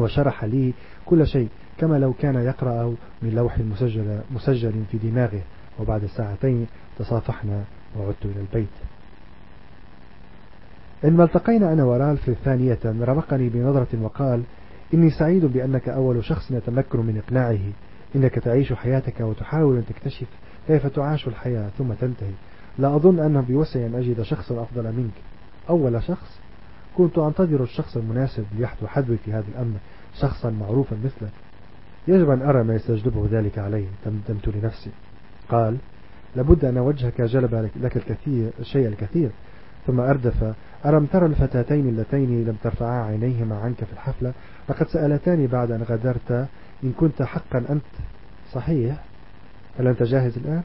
وشرح 0.00 0.44
لي 0.44 0.72
كل 1.06 1.26
شيء 1.26 1.48
كما 1.78 1.98
لو 1.98 2.12
كان 2.12 2.34
يقرأ 2.34 2.94
من 3.22 3.30
لوح 3.30 3.58
مسجل, 3.58 4.20
مسجل 4.30 4.84
في 4.90 4.98
دماغه. 4.98 5.42
وبعد 5.80 6.06
ساعتين 6.06 6.66
تصافحنا 6.98 7.64
وعدت 7.98 8.24
إلى 8.24 8.40
البيت. 8.40 8.89
عندما 11.04 11.24
التقينا 11.24 11.72
أنا 11.72 11.84
ورالف 11.84 12.30
ثانية 12.44 12.78
رمقني 12.84 13.48
بنظرة 13.48 14.02
وقال 14.02 14.42
إني 14.94 15.10
سعيد 15.10 15.44
بأنك 15.44 15.88
أول 15.88 16.24
شخص 16.24 16.50
يتمكن 16.50 16.98
من 16.98 17.22
إقناعه. 17.26 17.72
إنك 18.16 18.34
تعيش 18.34 18.72
حياتك 18.72 19.20
وتحاول 19.20 19.76
أن 19.76 19.84
تكتشف 19.86 20.26
كيف 20.66 20.86
تعاش 20.86 21.28
الحياة 21.28 21.68
ثم 21.78 21.92
تنتهي. 21.92 22.32
لا 22.78 22.96
أظن 22.96 23.18
أنه 23.18 23.40
بوسعي 23.40 23.86
أن 23.86 23.94
أجد 23.94 24.22
شخصا 24.22 24.62
أفضل 24.62 24.92
منك. 24.92 25.12
أول 25.70 26.02
شخص؟ 26.02 26.40
كنت 26.96 27.18
أنتظر 27.18 27.62
الشخص 27.62 27.96
المناسب 27.96 28.44
ليحدو 28.58 28.86
حدوي 28.86 29.16
في 29.16 29.32
هذا 29.32 29.44
الأمر 29.54 29.76
شخصا 30.20 30.50
معروفا 30.50 30.96
مثلك. 31.04 31.32
يجب 32.08 32.30
أن 32.30 32.42
أرى 32.42 32.62
ما 32.62 32.74
يستجلبه 32.74 33.28
ذلك 33.30 33.58
علي 33.58 33.84
تمدمت 34.04 34.48
لنفسي. 34.48 34.90
قال 35.48 35.76
لابد 36.36 36.64
أن 36.64 36.78
وجهك 36.78 37.20
جلب 37.20 37.70
لك 37.82 37.96
الكثير 37.96 38.50
الشيء 38.60 38.88
الكثير. 38.88 39.30
ثم 39.86 40.00
أردف 40.00 40.54
ألم 40.86 41.06
ترى 41.06 41.26
الفتاتين 41.26 41.88
اللتين 41.88 42.44
لم 42.44 42.56
ترفعا 42.62 43.04
عينيهما 43.04 43.58
عنك 43.58 43.84
في 43.84 43.92
الحفلة؟ 43.92 44.32
لقد 44.68 44.88
سألتاني 44.88 45.46
بعد 45.46 45.70
أن 45.70 45.82
غادرت 45.82 46.48
إن 46.84 46.92
كنت 46.92 47.22
حقا 47.22 47.58
أنت. 47.58 47.82
صحيح. 48.52 49.04
هل 49.78 49.88
أنت 49.88 50.02
جاهز 50.02 50.38
الآن؟ 50.38 50.62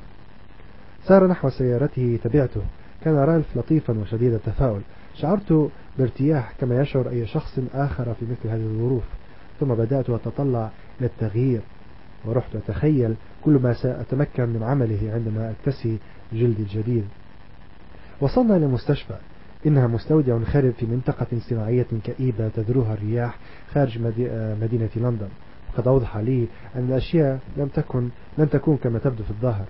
سار 1.07 1.27
نحو 1.27 1.49
سيارته 1.49 2.19
تبعته. 2.23 2.61
كان 3.01 3.15
رالف 3.15 3.57
لطيفا 3.57 3.99
وشديد 3.99 4.33
التفاؤل. 4.33 4.81
شعرت 5.15 5.69
بارتياح 5.97 6.53
كما 6.59 6.81
يشعر 6.81 7.09
أي 7.09 7.27
شخص 7.27 7.59
آخر 7.73 8.13
في 8.13 8.25
مثل 8.25 8.49
هذه 8.49 8.61
الظروف. 8.61 9.03
ثم 9.59 9.67
بدأت 9.67 10.09
أتطلع 10.09 10.69
إلى 10.99 11.07
التغيير 11.07 11.61
ورحت 12.25 12.55
أتخيل 12.55 13.15
كل 13.45 13.51
ما 13.51 13.73
سأتمكن 13.73 14.49
من 14.49 14.63
عمله 14.63 15.11
عندما 15.13 15.51
أكتسي 15.51 15.97
جلدي 16.33 16.63
الجديد 16.63 17.05
وصلنا 18.21 18.57
إلى 18.57 18.65
المستشفى. 18.65 19.15
إنها 19.65 19.87
مستودع 19.87 20.39
خرب 20.43 20.71
في 20.71 20.85
منطقة 20.85 21.27
صناعية 21.49 21.87
كئيبة 22.03 22.47
تذروها 22.47 22.93
الرياح 22.93 23.37
خارج 23.73 23.99
مدينة 24.61 24.89
لندن. 24.95 25.27
وقد 25.73 25.87
أوضح 25.87 26.17
لي 26.17 26.47
أن 26.75 26.85
الأشياء 26.89 27.39
لم 27.57 27.67
تكن 27.67 28.09
لن 28.37 28.49
تكون 28.49 28.77
كما 28.77 28.99
تبدو 28.99 29.23
في 29.23 29.31
الظاهر. 29.31 29.65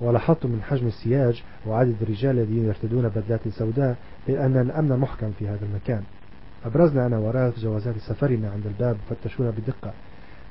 ولاحظت 0.00 0.46
من 0.46 0.62
حجم 0.62 0.86
السياج 0.86 1.42
وعدد 1.66 1.94
الرجال 2.02 2.38
الذين 2.38 2.64
يرتدون 2.64 3.08
بدلات 3.08 3.48
سوداء 3.48 3.96
بأن 4.28 4.56
الأمن 4.56 4.96
محكم 4.96 5.30
في 5.38 5.48
هذا 5.48 5.66
المكان. 5.70 6.02
أبرزنا 6.64 7.06
أنا 7.06 7.18
وراث 7.18 7.58
جوازات 7.58 7.94
سفرنا 7.98 8.50
عند 8.50 8.66
الباب 8.66 8.96
فتشونا 9.10 9.50
بدقة. 9.50 9.92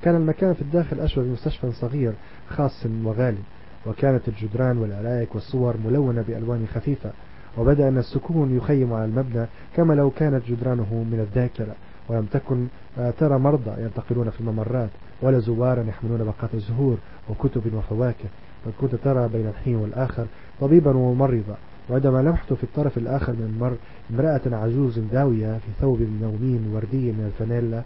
كان 0.02 0.16
المكان 0.16 0.54
في 0.54 0.62
الداخل 0.62 1.00
أشبه 1.00 1.24
بمستشفى 1.24 1.72
صغير 1.72 2.14
خاص 2.50 2.86
وغالي. 3.04 3.42
وكانت 3.86 4.28
الجدران 4.28 4.78
والألايك 4.78 5.36
والصور 5.36 5.76
ملونة 5.86 6.22
بألوان 6.28 6.68
خفيفة. 6.74 7.12
وبدأ 7.58 7.88
أن 7.88 7.98
السكون 7.98 8.58
يخيم 8.58 8.94
على 8.94 9.06
المبنى 9.06 9.46
كما 9.76 9.94
لو 9.94 10.10
كانت 10.10 10.46
جدرانه 10.48 11.06
من 11.12 11.20
الذاكرة. 11.20 11.76
ولم 12.10 12.26
تكن 12.26 12.68
آه، 13.00 13.12
ترى 13.20 13.40
مرضى 13.40 13.82
ينتقلون 13.82 14.30
في 14.30 14.42
الممرات 14.42 14.90
ولا 15.22 15.40
زوارا 15.40 15.84
يحملون 15.84 16.24
باقات 16.24 16.54
الزهور 16.54 16.98
وكتب 17.30 17.74
وفواكه. 17.74 18.30
بل 18.66 18.72
كنت 18.82 18.96
ترى 18.96 19.28
بين 19.28 19.48
الحين 19.48 19.76
والآخر 19.76 20.26
طبيبا 20.62 20.98
وممرضة 20.98 21.56
وعندما 21.90 22.22
لمحت 22.22 22.54
في 22.54 22.64
الطرف 22.64 22.98
الآخر 22.98 23.34
من 23.34 23.54
المر 23.56 23.76
امرأة 24.14 24.64
عجوز 24.64 25.00
داوية 25.00 25.58
في 25.58 25.68
ثوب 25.82 26.02
نومين 26.22 26.72
وردي 26.74 27.12
من 27.12 27.32
الفانيلا 27.34 27.82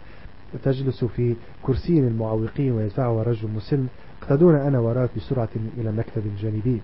تجلس 0.64 1.04
في 1.04 1.34
كرسي 1.62 1.98
المعوقين 1.98 2.72
ويدفعها 2.72 3.22
رجل 3.22 3.48
مسن 3.56 3.86
اقتدونا 4.22 4.68
أنا 4.68 4.78
وراك 4.78 5.10
بسرعة 5.16 5.48
إلى 5.78 5.92
مكتب 5.92 6.22
جانبي. 6.40 6.80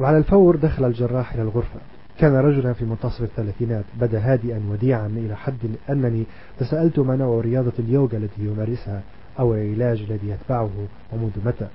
وعلى 0.00 0.18
الفور 0.18 0.56
دخل 0.56 0.84
الجراح 0.84 1.34
إلى 1.34 1.42
الغرفة. 1.42 1.80
كان 2.18 2.34
رجلا 2.34 2.72
في 2.72 2.84
منتصف 2.84 3.22
الثلاثينات 3.22 3.84
بدا 4.00 4.18
هادئا 4.18 4.62
وديعا 4.70 5.06
إلى 5.06 5.36
حد 5.36 5.58
أنني 5.90 6.24
تسألت 6.58 6.98
ما 6.98 7.16
نوع 7.16 7.40
رياضة 7.40 7.72
اليوغا 7.78 8.16
التي 8.16 8.42
يمارسها 8.42 9.02
أو 9.38 9.54
العلاج 9.54 10.00
الذي 10.00 10.28
يتبعه 10.28 10.70
ومنذ 11.12 11.30
متى. 11.44 11.66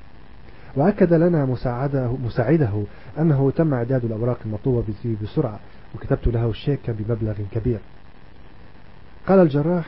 وأكد 0.76 1.14
لنا 1.14 1.46
مساعده, 1.46 2.12
مساعده 2.26 2.84
أنه 3.20 3.52
تم 3.52 3.74
إعداد 3.74 4.06
الأوراق 4.06 4.38
المطلوبة 4.46 4.84
بسرعة 5.24 5.60
وكتبت 5.96 6.28
له 6.28 6.54
شيكا 6.54 6.94
بمبلغ 7.00 7.34
كبير. 7.52 7.80
قال 9.28 9.40
الجراح 9.40 9.86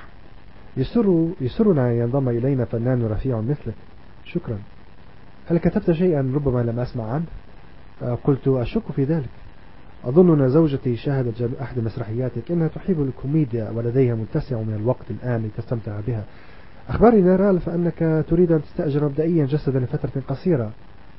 يسر 0.77 1.27
يسرنا 1.41 1.89
أن 1.89 1.93
ينضم 1.93 2.29
إلينا 2.29 2.65
فنان 2.65 3.05
رفيع 3.05 3.41
مثلك. 3.41 3.75
شكرا. 4.25 4.57
هل 5.49 5.57
كتبت 5.57 5.91
شيئا 5.91 6.31
ربما 6.35 6.59
لم 6.59 6.79
أسمع 6.79 7.11
عنه؟ 7.11 7.25
قلت 8.23 8.47
أشك 8.47 8.91
في 8.95 9.03
ذلك. 9.03 9.29
أظن 10.05 10.41
أن 10.41 10.49
زوجتي 10.49 10.95
شاهدت 10.95 11.49
أحد 11.61 11.79
مسرحياتك 11.79 12.51
إنها 12.51 12.67
تحب 12.67 13.01
الكوميديا 13.01 13.69
ولديها 13.69 14.15
متسع 14.15 14.61
من 14.61 14.73
الوقت 14.73 15.05
الآن 15.09 15.45
لتستمتع 15.45 15.99
بها. 16.07 16.23
أخبرني 16.89 17.21
نيرال 17.21 17.59
فأنك 17.59 18.25
تريد 18.29 18.51
أن 18.51 18.61
تستأجر 18.61 19.05
مبدئيا 19.05 19.45
جسدا 19.45 19.79
لفترة 19.79 20.21
قصيرة. 20.27 20.71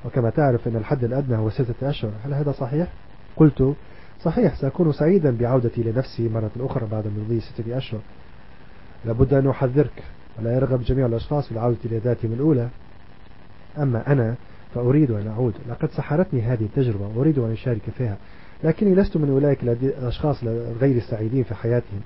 وكما 0.04 0.30
تعرف 0.30 0.68
أن 0.68 0.76
الحد 0.76 1.04
الأدنى 1.04 1.36
هو 1.36 1.50
ستة 1.50 1.90
أشهر. 1.90 2.10
هل 2.24 2.34
هذا 2.34 2.52
صحيح؟ 2.52 2.88
قلت 3.36 3.74
صحيح 4.22 4.60
سأكون 4.60 4.92
سعيدا 4.92 5.36
بعودتي 5.36 5.82
لنفسي 5.82 6.28
مرة 6.28 6.50
أخرى 6.60 6.86
بعد 6.92 7.04
مضي 7.06 7.40
ستة 7.40 7.76
أشهر. 7.76 8.00
لابد 9.04 9.34
أن 9.34 9.48
أحذرك. 9.48 10.02
ولا 10.38 10.54
يرغب 10.54 10.82
جميع 10.82 11.06
الأشخاص 11.06 11.46
في 11.46 11.52
العودة 11.52 11.78
إلى 11.84 11.98
ذاتهم 11.98 12.32
الأولى. 12.32 12.68
أما 13.78 14.12
أنا 14.12 14.34
فأريد 14.74 15.10
أن 15.10 15.26
أعود. 15.26 15.54
لقد 15.68 15.90
سحرتني 15.90 16.42
هذه 16.42 16.64
التجربة 16.64 17.08
وأريد 17.16 17.38
أن 17.38 17.52
أشارك 17.52 17.82
فيها. 17.98 18.16
لكني 18.64 18.94
لست 18.94 19.16
من 19.16 19.30
أولئك 19.30 19.62
الأشخاص 19.62 20.44
غير 20.80 20.96
السعيدين 20.96 21.44
في 21.44 21.54
حياتهم. 21.54 22.00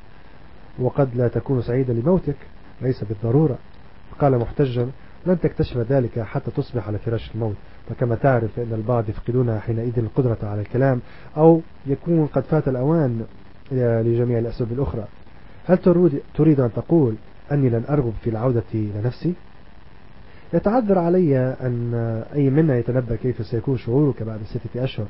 وقد 0.79 1.17
لا 1.17 1.29
تكون 1.29 1.63
سعيدا 1.63 1.93
لموتك 1.93 2.37
ليس 2.83 3.05
بالضرورة. 3.05 3.59
قال 4.21 4.39
محتجا 4.39 4.91
لن 5.27 5.41
تكتشف 5.41 5.77
ذلك 5.77 6.21
حتى 6.21 6.51
تصبح 6.51 6.87
على 6.87 6.99
فراش 6.99 7.31
الموت. 7.35 7.57
فكما 7.89 8.15
تعرف 8.15 8.59
أن 8.59 8.73
البعض 8.73 9.09
يفقدون 9.09 9.59
حينئذ 9.61 9.99
القدرة 9.99 10.39
على 10.43 10.61
الكلام 10.61 11.01
أو 11.37 11.61
يكون 11.87 12.27
قد 12.27 12.43
فات 12.43 12.69
الأوان 12.69 13.25
لجميع 13.73 14.39
الأسباب 14.39 14.73
الأخرى. 14.73 15.05
هل 15.67 15.79
تريد 16.35 16.61
أن 16.61 16.73
تقول 16.73 17.15
أني 17.53 17.69
لن 17.69 17.85
أرغب 17.89 18.13
في 18.23 18.31
العودة 18.31 18.63
لنفسي؟ 18.75 19.35
يتعذر 20.55 20.99
علي 20.99 21.39
أن 21.39 21.95
أي 22.35 22.51
منا 22.51 22.77
يتنبأ 22.77 23.17
كيف 23.17 23.47
سيكون 23.47 23.79
شعورك 23.79 24.23
بعد 24.23 24.41
ستة 24.43 24.85
أشهر؟ 24.85 25.07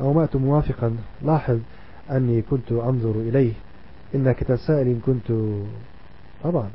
أو 0.00 0.12
مات 0.12 0.36
موافقا 0.36 0.96
لاحظ 1.22 1.58
أني 2.10 2.42
كنت 2.42 2.72
أنظر 2.72 3.10
إليه. 3.10 3.52
إنك 4.14 4.44
تسائل 4.44 4.86
إن 4.86 5.00
كنت 5.06 5.32
طبعا. 6.44 6.70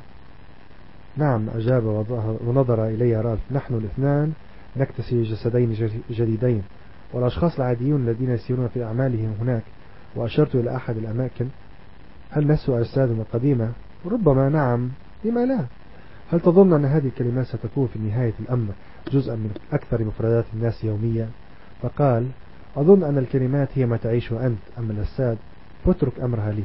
نعم 1.18 1.50
أجاب 1.50 2.06
ونظر 2.48 2.88
إلي 2.88 3.22
رالف. 3.22 3.42
نحن 3.52 3.74
الاثنان 3.74 4.32
نكتسي 4.78 5.24
جسدين 5.24 5.90
جديدين 6.10 6.64
والأشخاص 7.14 7.56
العاديون 7.56 8.08
الذين 8.08 8.30
يسيرون 8.30 8.68
في 8.68 8.84
أعمالهم 8.84 9.34
هناك. 9.42 9.64
وأشرت 10.16 10.56
إلى 10.56 10.76
أحد 10.76 10.98
الأماكن. 10.98 11.48
هل 12.32 12.48
نسوأ 12.48 12.80
أجسادنا 12.80 13.22
القديمة؟ 13.22 13.72
ربما 14.06 14.50
نعم 14.50 14.90
لما 15.26 15.46
لا. 15.46 15.66
هل 16.32 16.40
تظن 16.40 16.74
أن 16.74 16.86
هذه 16.86 17.08
الكلمات 17.08 17.46
ستكون 17.46 17.88
في 17.94 18.00
نهاية 18.00 18.34
الأمر 18.40 18.74
جزءا 19.12 19.36
من 19.36 19.52
أكثر 19.72 20.04
مفردات 20.04 20.46
الناس 20.54 20.84
يوميا؟ 20.84 21.30
فقال 21.82 22.28
أظن 22.78 23.04
أن 23.04 23.18
الكلمات 23.18 23.70
هي 23.76 23.86
ما 23.86 23.98
تعيشه 23.98 24.46
أنت 24.46 24.60
أما 24.78 24.94
الأجساد 24.94 25.38
فاترك 25.86 26.20
أمرها 26.20 26.52
لي. 26.52 26.64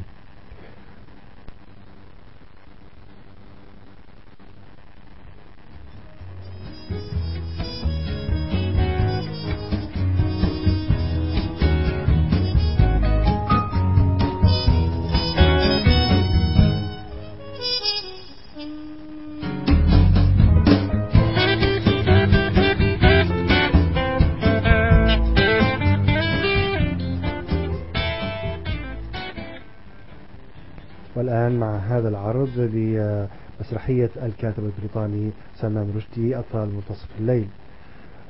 والآن 31.51 31.59
مع 31.59 31.77
هذا 31.77 32.09
العرض 32.09 32.49
لمسرحية 32.57 34.09
الكاتب 34.23 34.63
البريطاني 34.65 35.31
سلمان 35.55 35.93
رشدي 35.95 36.39
أطفال 36.39 36.69
منتصف 36.69 37.07
الليل. 37.19 37.47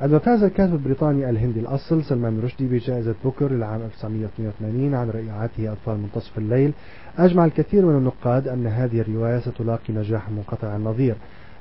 عندما 0.02 0.20
فاز 0.20 0.44
الكاتب 0.44 0.74
البريطاني 0.74 1.30
الهندي 1.30 1.60
الأصل 1.60 2.04
سلمان 2.04 2.40
رشدي 2.40 2.68
بجائزة 2.68 3.16
بوكر 3.24 3.52
للعام 3.52 3.82
1982 3.82 4.96
عن 4.96 5.10
رائعته 5.10 5.72
أطفال 5.72 5.98
منتصف 5.98 6.38
الليل. 6.38 6.74
أجمع 7.18 7.46
الكثير 7.46 7.86
من 7.86 7.98
النقاد 7.98 8.48
أن 8.48 8.68
هذه 8.68 9.02
الرواية 9.02 9.40
ستلاقي 9.40 9.94
نجاحا 9.94 10.32
منقطع 10.32 10.76
النظير 10.76 11.16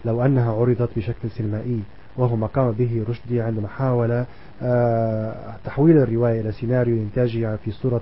لو 0.04 0.24
أنها 0.24 0.52
عرضت 0.52 0.90
بشكل 0.96 1.30
سينمائي 1.30 1.80
وهو 2.16 2.36
ما 2.36 2.46
قام 2.46 2.72
به 2.72 3.04
رشدي 3.08 3.40
عندما 3.40 3.68
حاول 3.68 4.24
آه، 4.62 5.56
تحويل 5.64 5.98
الرواية 5.98 6.40
إلى 6.40 6.52
سيناريو 6.52 6.96
إنتاجي 6.96 7.56
في 7.56 7.70
صورة 7.70 8.00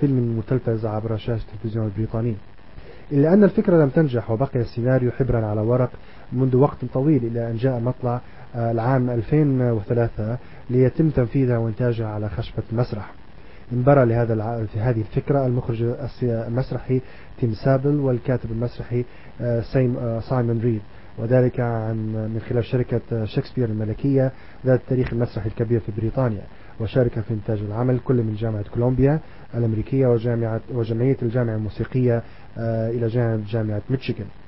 فيلم 0.00 0.38
متلفز 0.38 0.86
عبر 0.86 1.16
شاشة 1.16 1.44
التلفزيون 1.54 1.86
البريطاني. 1.86 2.34
إلا 3.12 3.34
أن 3.34 3.44
الفكرة 3.44 3.76
لم 3.84 3.88
تنجح 3.88 4.30
وبقي 4.30 4.60
السيناريو 4.60 5.10
حبرا 5.10 5.46
على 5.46 5.60
ورق 5.60 5.90
منذ 6.32 6.56
وقت 6.56 6.84
طويل 6.94 7.24
إلى 7.24 7.50
أن 7.50 7.56
جاء 7.56 7.80
مطلع 7.80 8.20
آه، 8.54 8.70
العام 8.70 9.10
2003 9.10 10.38
ليتم 10.70 11.10
تنفيذها 11.10 11.58
وإنتاجها 11.58 12.06
على 12.06 12.28
خشبة 12.28 12.62
المسرح 12.72 13.17
انبرى 13.72 14.04
لهذا 14.04 14.66
في 14.72 14.80
هذه 14.80 15.00
الفكرة 15.00 15.46
المخرج 15.46 15.82
المسرحي 16.22 17.00
تيم 17.40 17.54
سابل 17.64 18.00
والكاتب 18.00 18.50
المسرحي 18.50 19.04
آه، 19.40 19.62
آه، 19.76 20.20
سايمون 20.20 20.60
ريد. 20.60 20.80
وذلك 21.18 21.60
عن 21.60 21.96
من 22.34 22.40
خلال 22.48 22.64
شركة 22.64 23.24
شكسبير 23.24 23.68
الملكية 23.68 24.32
ذات 24.66 24.80
التاريخ 24.80 25.12
المسرحي 25.12 25.48
الكبير 25.48 25.80
في 25.80 25.92
بريطانيا 26.00 26.42
وشارك 26.80 27.20
في 27.20 27.34
إنتاج 27.34 27.58
العمل 27.58 27.98
كل 27.98 28.14
من 28.14 28.34
جامعة 28.34 28.64
كولومبيا 28.74 29.20
الأمريكية 29.54 30.06
وجامعة 30.06 30.60
وجمعية 30.72 31.16
الجامعة 31.22 31.56
الموسيقية 31.56 32.22
إلى 32.58 33.06
جانب 33.06 33.44
جامعة 33.44 33.82
ميشيغان. 33.90 34.26
آه، 34.26 34.47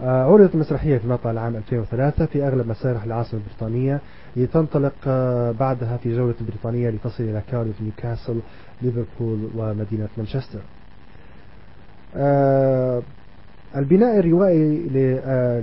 عرضت 0.00 0.54
المسرحية 0.54 0.98
في 0.98 1.08
مطلع 1.08 1.30
العام 1.30 1.56
2003 1.56 2.26
في 2.26 2.46
أغلب 2.46 2.68
مسارح 2.68 3.04
العاصمة 3.04 3.40
البريطانية 3.40 4.00
لتنطلق 4.36 4.92
آه، 5.06 5.52
بعدها 5.52 5.96
في 5.96 6.16
جولة 6.16 6.34
بريطانية 6.40 6.90
لتصل 6.90 7.24
إلى 7.24 7.42
كارديف 7.50 7.80
نيوكاسل 7.80 8.40
ليفربول 8.82 9.50
ومدينة 9.56 10.08
مانشستر. 10.16 10.60
آه، 12.16 13.02
البناء 13.76 14.18
الروائي 14.18 14.88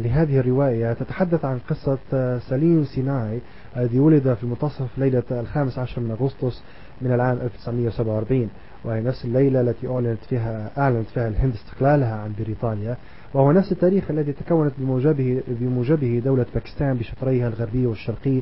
لهذه 0.03 0.39
الرواية 0.39 0.93
تتحدث 0.93 1.45
عن 1.45 1.59
قصة 1.69 1.97
سليم 2.39 2.83
سيناي 2.83 3.39
الذي 3.77 3.99
ولد 3.99 4.33
في 4.33 4.45
منتصف 4.45 4.97
ليلة 4.97 5.23
الخامس 5.31 5.79
عشر 5.79 6.01
من 6.01 6.11
أغسطس 6.11 6.63
من 7.01 7.11
العام 7.11 7.37
1947 7.41 8.49
وهي 8.85 9.01
نفس 9.01 9.25
الليلة 9.25 9.61
التي 9.61 9.87
أعلنت 9.87 10.19
فيها 10.29 10.69
أعلنت 10.77 11.07
فيها 11.07 11.27
الهند 11.27 11.53
استقلالها 11.53 12.15
عن 12.15 12.33
بريطانيا. 12.39 12.97
وهو 13.33 13.51
نفس 13.51 13.71
التاريخ 13.71 14.11
الذي 14.11 14.33
تكونت 14.33 14.73
بموجبه 14.77 15.41
بموجبه 15.47 16.21
دولة 16.25 16.45
باكستان 16.53 16.97
بشطريها 16.97 17.47
الغربي 17.47 17.87
والشرقي 17.87 18.41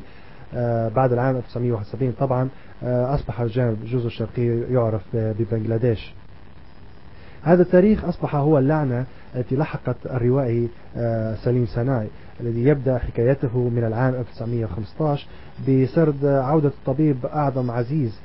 آه، 0.54 0.88
بعد 0.88 1.12
العام 1.12 1.36
1971 1.36 2.12
طبعا 2.20 2.48
آه، 2.82 3.14
أصبح 3.14 3.40
الجانب 3.40 3.76
الجزء 3.82 4.06
الشرقي 4.06 4.46
يعرف 4.70 5.02
ببنغلاديش. 5.14 6.12
هذا 7.42 7.62
التاريخ 7.62 8.04
أصبح 8.04 8.34
هو 8.36 8.58
اللعنة 8.58 9.04
التي 9.36 9.56
لحقت 9.56 9.96
الروائي 10.06 10.68
آه، 10.96 11.34
سليم 11.34 11.66
سناي 11.66 12.06
الذي 12.40 12.64
يبدأ 12.64 12.98
حكايته 12.98 13.58
من 13.58 13.84
العام 13.84 14.14
1915 14.14 15.26
بسرد 15.68 16.24
عودة 16.24 16.68
الطبيب 16.68 17.26
أعظم 17.26 17.70
عزيز 17.70 18.20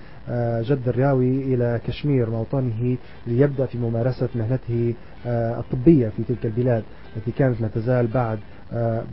جد 0.61 0.87
الراوي 0.87 1.53
إلى 1.53 1.81
كشمير 1.87 2.29
موطنه 2.29 2.97
ليبدأ 3.27 3.65
في 3.65 3.77
ممارسة 3.77 4.29
مهنته 4.35 4.93
آه، 5.25 5.59
الطبية 5.59 6.09
في 6.09 6.23
تلك 6.23 6.45
البلاد 6.45 6.83
التي 7.17 7.31
كانت 7.31 7.61
لا 7.61 7.67
تزال 7.67 8.07
بعد 8.07 8.39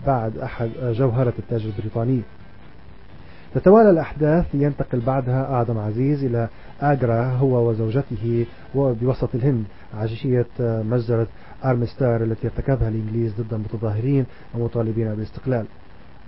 بعد 0.07 0.39
أحد 0.39 0.71
جوهرة 0.83 1.33
التاج 1.39 1.67
البريطاني. 1.67 2.21
تتوالى 3.55 3.91
الأحداث 3.91 4.47
ينتقل 4.55 5.01
بعدها 5.01 5.45
أعظم 5.45 5.79
عزيز 5.79 6.25
إلى 6.25 6.49
آجرا 6.81 7.25
هو 7.25 7.69
وزوجته 7.71 8.47
بوسط 8.75 9.35
الهند 9.35 9.65
عشية 9.99 10.47
مجزرة 10.61 11.27
أرمستار 11.65 12.23
التي 12.23 12.47
ارتكبها 12.47 12.89
الإنجليز 12.89 13.35
ضد 13.41 13.55
المتظاهرين 13.55 14.27
ومطالبين 14.55 15.15
بالاستقلال 15.15 15.67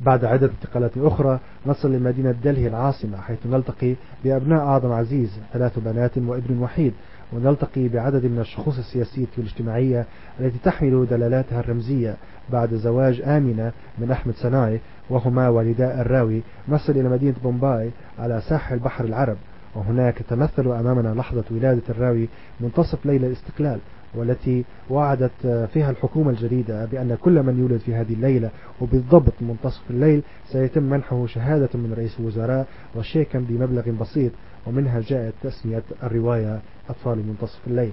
بعد 0.01 0.25
عدة 0.25 0.47
انتقالات 0.47 0.99
أخرى 0.99 1.41
نصل 1.67 1.93
لمدينة 1.93 2.35
دلهي 2.45 2.69
العاصمة 2.69 3.21
حيث 3.21 3.47
نلتقي 3.47 3.95
بأبناء 4.25 4.61
أعظم 4.61 4.93
عزيز 4.93 5.41
ثلاث 5.53 5.79
بنات 5.79 6.19
وابن 6.19 6.59
وحيد. 6.59 6.93
ونلتقي 7.33 7.89
بعدد 7.89 8.27
من 8.27 8.39
الشخوص 8.39 8.79
السياسية 8.79 9.27
والاجتماعية 9.39 10.07
التي 10.41 10.59
تحمل 10.65 11.07
دلالاتها 11.11 11.61
الرمزية. 11.61 12.17
بعد 12.53 12.75
زواج 12.75 13.23
آمنة 13.25 13.73
من 13.99 14.11
أحمد 14.11 14.35
سناي 14.35 14.81
وهما 15.11 15.49
والداء 15.49 16.01
الراوي 16.01 16.43
نصل 16.69 16.93
إلى 16.93 17.09
مدينة 17.09 17.35
بومباي 17.43 17.91
على 18.19 18.41
ساحل 18.49 18.79
بحر 18.79 19.05
العرب. 19.05 19.37
وهناك 19.77 20.19
تمثل 20.29 20.67
أمامنا 20.67 21.15
لحظة 21.15 21.45
ولادة 21.51 21.83
الراوي 21.89 22.29
منتصف 22.61 23.07
ليلة 23.07 23.27
الاستقلال 23.27 23.79
والتي 24.15 24.65
وعدت 24.91 25.69
فيها 25.73 25.91
الحكومة 25.91 26.31
الجديدة 26.31 26.85
بأن 26.85 27.17
كل 27.23 27.43
من 27.43 27.59
يولد 27.59 27.81
في 27.81 27.95
هذه 27.95 28.13
الليلة 28.13 28.51
وبالضبط 28.81 29.33
منتصف 29.41 29.91
الليل 29.91 30.23
سيتم 30.53 30.83
منحه 30.83 31.27
شهادة 31.27 31.69
من 31.75 31.95
رئيس 31.97 32.21
الوزراء 32.21 32.67
وشيكا 32.95 33.39
بمبلغ 33.39 33.91
بسيط 34.01 34.33
ومنها 34.67 35.01
جاءت 35.01 35.35
تسمية 35.43 35.83
الرواية 36.03 36.61
أطفال 36.89 37.19
منتصف 37.27 37.61
الليل. 37.67 37.93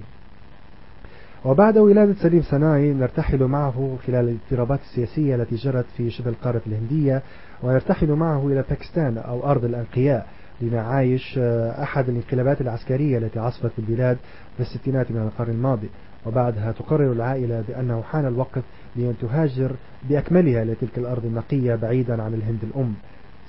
وبعد 1.44 1.78
ولادة 1.78 2.14
سليم 2.14 2.42
سناي 2.42 2.92
نرتحل 2.92 3.44
معه 3.44 3.96
خلال 4.06 4.28
الاضطرابات 4.28 4.80
السياسية 4.80 5.34
التي 5.34 5.56
جرت 5.56 5.84
في 5.96 6.10
شبه 6.10 6.30
القارة 6.30 6.60
الهندية 6.66 7.22
ونرتحل 7.62 8.12
معه 8.12 8.46
إلى 8.46 8.64
باكستان 8.70 9.18
أو 9.18 9.50
أرض 9.50 9.64
الأنقياء. 9.64 10.26
لنعايش 10.68 11.38
أحد 11.82 12.08
الانقلابات 12.08 12.60
العسكرية 12.60 13.18
التي 13.18 13.38
عصفت 13.38 13.72
البلاد 13.78 14.16
في 14.56 14.60
الستينات 14.60 15.10
من 15.10 15.22
القرن 15.22 15.50
الماضي. 15.50 15.88
وبعدها 16.26 16.72
تقرر 16.72 17.12
العائلة 17.12 17.64
بأنه 17.68 18.02
حان 18.02 18.26
الوقت 18.26 18.62
لأن 18.96 19.14
تهاجر 19.20 19.72
بأكملها 20.08 20.64
لتلك 20.64 20.98
الأرض 20.98 21.24
النقية 21.24 21.74
بعيدا 21.74 22.22
عن 22.22 22.34
الهند 22.34 22.58
الأم. 22.62 22.94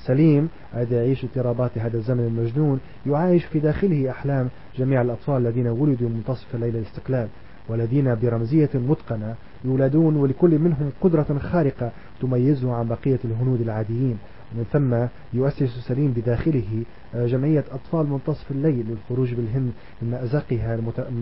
سليم 0.05 0.49
الذي 0.75 0.95
يعيش 0.95 1.25
اضطرابات 1.25 1.77
هذا 1.77 1.97
الزمن 1.97 2.25
المجنون 2.25 2.79
يعايش 3.05 3.45
في 3.45 3.59
داخله 3.59 4.09
أحلام 4.09 4.49
جميع 4.77 5.01
الأطفال 5.01 5.47
الذين 5.47 5.67
ولدوا 5.67 6.09
منتصف 6.09 6.55
الليل 6.55 6.75
الاستقلال. 6.75 7.27
والذين 7.69 8.15
برمزية 8.15 8.69
متقنة 8.73 9.35
يولدون 9.65 10.15
ولكل 10.15 10.59
منهم 10.59 10.91
قدرة 11.01 11.39
خارقة 11.39 11.91
تميزه 12.21 12.73
عن 12.73 12.87
بقية 12.87 13.19
الهنود 13.25 13.61
العاديين. 13.61 14.17
ومن 14.55 14.65
ثم 14.73 15.07
يؤسس 15.37 15.87
سليم 15.87 16.11
بداخله 16.11 16.83
جمعية 17.15 17.63
أطفال 17.71 18.07
منتصف 18.07 18.51
الليل 18.51 18.85
للخروج 18.89 19.33
بالهند 19.33 19.71
من 20.01 20.11
مأزقها, 20.11 20.79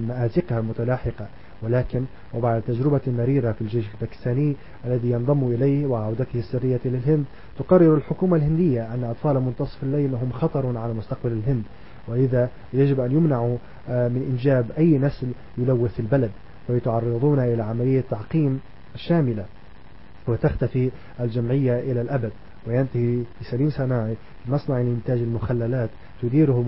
مآزقها 0.07 0.59
المتلاحقة. 0.59 1.27
ولكن 1.61 2.03
وبعد 2.33 2.61
تجربة 2.61 3.01
مريرة 3.07 3.51
في 3.51 3.61
الجيش 3.61 3.85
الباكستاني 3.93 4.55
الذي 4.85 5.11
ينضم 5.11 5.47
إليه 5.47 5.85
وعودته 5.85 6.39
السرية 6.39 6.79
للهند 6.85 7.25
تقرر 7.59 7.95
الحكومة 7.95 8.37
الهندية 8.37 8.93
أن 8.93 9.03
أطفال 9.03 9.39
منتصف 9.39 9.83
الليل 9.83 10.15
هم 10.15 10.31
خطر 10.31 10.77
على 10.77 10.93
مستقبل 10.93 11.31
الهند. 11.31 11.63
ولذا 12.07 12.49
يجب 12.73 12.99
أن 12.99 13.11
يمنعوا 13.11 13.57
آه، 13.89 14.07
من 14.07 14.21
إنجاب 14.21 14.71
أي 14.77 14.97
نسل 14.97 15.27
يلوث 15.57 15.99
البلد 15.99 16.31
ويتعرضون 16.69 17.39
إلى 17.39 17.63
عملية 17.63 18.03
تعقيم 18.09 18.59
شاملة 18.95 19.45
وتختفي 20.27 20.91
الجمعية 21.19 21.79
إلى 21.79 22.01
الأبد 22.01 22.31
وينتهي 22.67 23.23
بسليم 23.41 23.69
صناعي 23.69 24.15
مصنع 24.47 24.77
لإنتاج 24.77 25.19
المخللات 25.19 25.89
تديره 26.21 26.61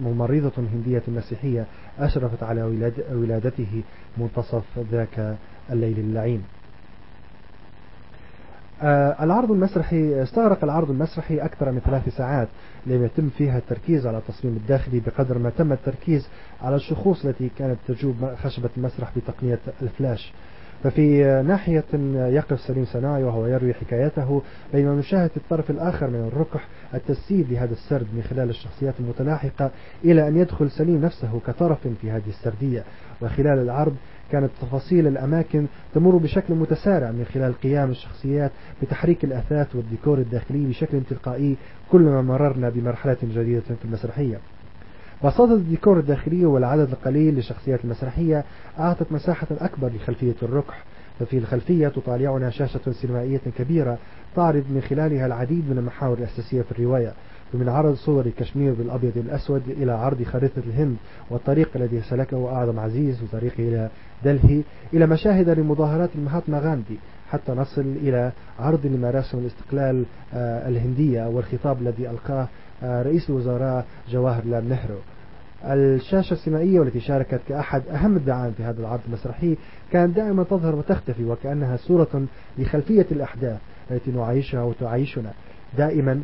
ممرضة, 0.00 0.52
هندية 0.72 1.02
مسيحية 1.08 1.66
أشرفت 1.98 2.42
على 2.42 2.62
ولادته 3.12 3.82
منتصف 4.18 4.78
ذاك 4.92 5.36
الليل 5.70 5.98
اللعين. 5.98 6.42
العرض 9.22 9.50
المسرحي 9.52 10.22
استغرق 10.22 10.64
العرض 10.64 10.90
المسرحي 10.90 11.38
أكثر 11.38 11.72
من 11.72 11.80
ثلاث 11.80 12.08
ساعات 12.16 12.48
لم 12.86 13.04
يتم 13.04 13.28
فيها 13.28 13.58
التركيز 13.58 14.06
على 14.06 14.18
التصميم 14.18 14.56
الداخلي 14.56 15.00
بقدر 15.00 15.38
ما 15.38 15.50
تم 15.50 15.72
التركيز 15.72 16.28
على 16.62 16.76
الشخوص 16.76 17.24
التي 17.24 17.50
كانت 17.58 17.78
تجوب 17.88 18.34
خشبة 18.42 18.70
المسرح 18.76 19.10
بتقنية 19.16 19.58
الفلاش. 19.82 20.32
ففي 20.84 21.22
ناحية 21.46 21.84
يقف 22.14 22.60
سليم 22.60 22.84
سناي 22.84 23.24
وهو 23.24 23.46
يروي 23.46 23.74
حكايته 23.74 24.42
بينما 24.72 24.94
نشاهد 24.94 25.30
الطرف 25.36 25.70
الآخر 25.70 26.10
من 26.10 26.28
الركح 26.32 26.68
التجسيد 26.94 27.52
لهذا 27.52 27.72
السرد 27.72 28.06
من 28.14 28.22
خلال 28.22 28.50
الشخصيات 28.50 28.94
المتلاحقة 29.00 29.70
إلى 30.04 30.28
أن 30.28 30.36
يدخل 30.36 30.70
سليم 30.70 31.04
نفسه 31.04 31.40
كطرف 31.46 31.88
في 32.00 32.10
هذه 32.10 32.28
السردية. 32.28 32.84
وخلال 33.22 33.58
العرض 33.58 33.94
كانت 34.32 34.50
تفاصيل 34.62 35.06
الأماكن 35.06 35.66
تمر 35.94 36.16
بشكل 36.16 36.54
متسارع 36.54 37.10
من 37.10 37.24
خلال 37.34 37.52
قيام 37.60 37.90
الشخصيات 37.90 38.50
بتحريك 38.82 39.24
الأثاث 39.24 39.76
والديكور 39.76 40.18
الداخلي 40.18 40.66
بشكل 40.66 41.00
تلقائي 41.10 41.56
كلما 41.92 42.22
مررنا 42.22 42.68
بمرحلة 42.68 43.16
جديدة 43.22 43.60
في 43.60 43.84
المسرحية. 43.84 44.38
بساطة 45.24 45.54
الديكور 45.54 45.98
الداخلي 45.98 46.44
والعدد 46.44 46.90
القليل 46.90 47.34
للشخصيات 47.34 47.84
المسرحية 47.84 48.44
أعطت 48.78 49.12
مساحة 49.12 49.46
أكبر 49.50 49.88
لخلفية 49.88 50.34
الركح 50.42 50.84
ففي 51.18 51.38
الخلفية 51.38 51.88
تطالعنا 51.88 52.50
شاشة 52.50 52.92
سينمائية 52.92 53.40
كبيرة 53.58 53.98
تعرض 54.36 54.64
من 54.70 54.80
خلالها 54.80 55.26
العديد 55.26 55.70
من 55.70 55.78
المحاور 55.78 56.18
الأساسية 56.18 56.62
في 56.62 56.72
الرواية 56.72 57.12
ومن 57.54 57.68
عرض 57.68 57.94
صور 57.94 58.28
كشمير 58.38 58.74
بالأبيض 58.74 59.12
الأسود 59.16 59.62
إلى 59.68 59.92
عرض 59.92 60.22
خريطة 60.22 60.62
الهند 60.66 60.96
والطريق 61.30 61.70
الذي 61.76 62.00
سلكه 62.00 62.48
أعظم 62.48 62.78
عزيز 62.78 63.22
وطريقه 63.22 63.58
إلى 63.58 63.88
دلهي 64.24 64.62
إلى 64.94 65.06
مشاهد 65.06 65.48
لمظاهرات 65.48 66.10
المهاتما 66.14 66.58
غاندي 66.58 66.98
حتى 67.30 67.52
نصل 67.52 67.80
إلى 67.80 68.32
عرض 68.58 68.86
لمراسم 68.86 69.38
الاستقلال 69.38 70.04
آه، 70.34 70.68
الهندية 70.68 71.28
والخطاب 71.28 71.80
الذي 71.82 72.10
ألقاه 72.10 72.48
رئيس 72.82 73.30
الوزراء 73.30 73.86
جواهر 74.10 74.44
لال 74.44 74.68
نهرو. 74.68 74.98
الشاشة 75.64 76.32
السينمائية 76.32 76.80
والتي 76.80 77.00
شاركت 77.00 77.40
كأحد 77.48 77.82
أهم 77.88 78.16
الدعائم 78.16 78.52
في 78.52 78.62
هذا 78.62 78.80
العرض 78.80 79.00
المسرحي 79.06 79.56
كانت 79.92 80.16
دائما 80.16 80.44
تظهر 80.44 80.74
وتختفي 80.74 81.24
وكأنها 81.24 81.76
صورة 81.76 82.26
لخلفية 82.58 83.06
الأحداث 83.12 83.58
التي 83.90 84.10
نعيشها 84.10 84.62
وتعيشنا 84.62 85.32
دائما 85.78 86.22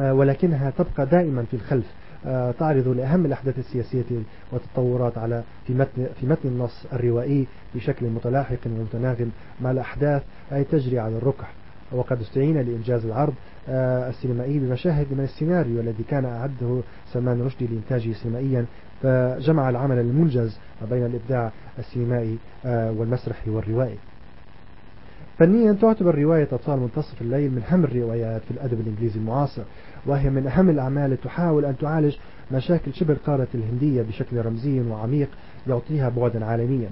آه، 0.00 0.14
ولكنها 0.14 0.70
تبقى 0.70 1.06
دائما 1.06 1.42
في 1.42 1.54
الخلف 1.54 1.86
آه، 2.26 2.50
تعرض 2.50 2.88
لأهم 2.88 3.26
الأحداث 3.26 3.58
السياسية 3.58 4.04
والتطورات 4.52 5.18
على 5.18 5.42
في 5.66 5.74
متن 5.74 6.06
في 6.20 6.26
متن 6.26 6.48
النص 6.48 6.86
الروائي 6.92 7.46
بشكل 7.74 8.06
متلاحق 8.06 8.58
ومتناغم 8.66 9.30
مع 9.60 9.70
الأحداث 9.70 10.22
أي 10.52 10.64
تجري 10.64 10.98
على 10.98 11.16
الركح 11.16 11.52
وقد 11.92 12.20
استعين 12.20 12.60
لإنجاز 12.60 13.06
العرض 13.06 13.34
آه، 13.68 14.08
السينمائي 14.08 14.58
بمشاهد 14.58 15.06
من 15.10 15.20
السيناريو 15.24 15.80
الذي 15.80 16.04
كان 16.08 16.24
أعده 16.24 16.80
سلمان 17.12 17.42
رشدي 17.42 17.66
لإنتاجه 17.66 18.12
سينمائيا 18.12 18.66
فجمع 19.02 19.70
العمل 19.70 19.98
المنجز 19.98 20.58
بين 20.90 21.06
الإبداع 21.06 21.52
السينمائي 21.78 22.38
والمسرحي 22.64 23.50
والروائي. 23.50 23.98
فنيا 25.38 25.72
تعتبر 25.72 26.18
رواية 26.18 26.48
أطفال 26.52 26.80
منتصف 26.80 27.22
الليل 27.22 27.50
من 27.50 27.62
أهم 27.62 27.84
الروايات 27.84 28.42
في 28.42 28.50
الأدب 28.50 28.80
الإنجليزي 28.80 29.18
المعاصر 29.18 29.62
وهي 30.06 30.30
من 30.30 30.46
أهم 30.46 30.70
الأعمال 30.70 31.12
التي 31.12 31.24
تحاول 31.24 31.64
أن 31.64 31.76
تعالج 31.78 32.16
مشاكل 32.52 32.94
شبه 32.94 33.12
القارة 33.14 33.48
الهندية 33.54 34.02
بشكل 34.02 34.36
رمزي 34.36 34.80
وعميق 34.80 35.28
يعطيها 35.66 36.08
بعدا 36.08 36.44
عالميا. 36.44 36.88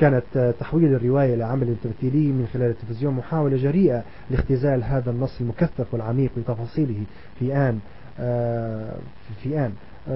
كانت 0.00 0.54
تحويل 0.60 0.94
الرواية 0.94 1.34
لعمل 1.34 1.76
تمثيلي 1.84 2.32
من 2.32 2.46
خلال 2.52 2.70
التلفزيون 2.70 3.14
محاولة 3.14 3.56
جريئة 3.56 4.02
لاختزال 4.30 4.84
هذا 4.84 5.10
النص 5.10 5.40
المكثف 5.40 5.94
والعميق 5.94 6.30
بتفاصيله 6.36 7.02
في 7.38 7.56
آن 7.56 7.78
آه، 8.20 8.96
في 9.42 9.58
آن. 9.58 9.72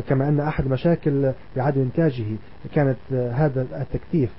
كما 0.09 0.29
أن 0.29 0.41
أحد 0.41 0.67
مشاكل 0.67 1.33
بعدم 1.57 1.81
إنتاجه 1.81 2.25
كانت 2.75 2.97
هذا 3.13 3.67
التكثيف 3.81 4.31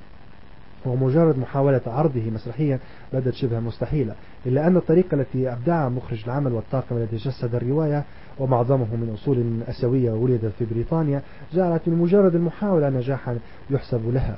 ومجرد 0.86 1.38
محاولة 1.38 1.82
عرضه 1.88 2.30
مسرحيا 2.30 2.80
بدت 3.14 3.34
شبه 3.34 3.60
مستحيلة. 3.60 4.16
إلا 4.46 4.68
أن 4.68 4.78
الطريقة 4.78 5.16
التي 5.16 5.54
أبدعها 5.54 5.90
مخرج 5.90 6.24
العمل 6.26 6.54
والطاقم 6.54 6.98
الذي 6.98 7.18
جسد 7.18 7.56
الرواية 7.56 8.04
ومعظمه 8.40 8.96
من 8.96 9.14
أصول 9.14 9.64
أسيوية 9.70 10.12
ولدت 10.12 10.52
في 10.60 10.66
بريطانيا 10.66 11.22
جعلت 11.54 11.82
من 11.88 11.98
مجرد 11.98 12.36
المحاولة 12.36 12.90
نجاحا 12.90 13.38
يحسب 13.70 14.14
لها. 14.14 14.38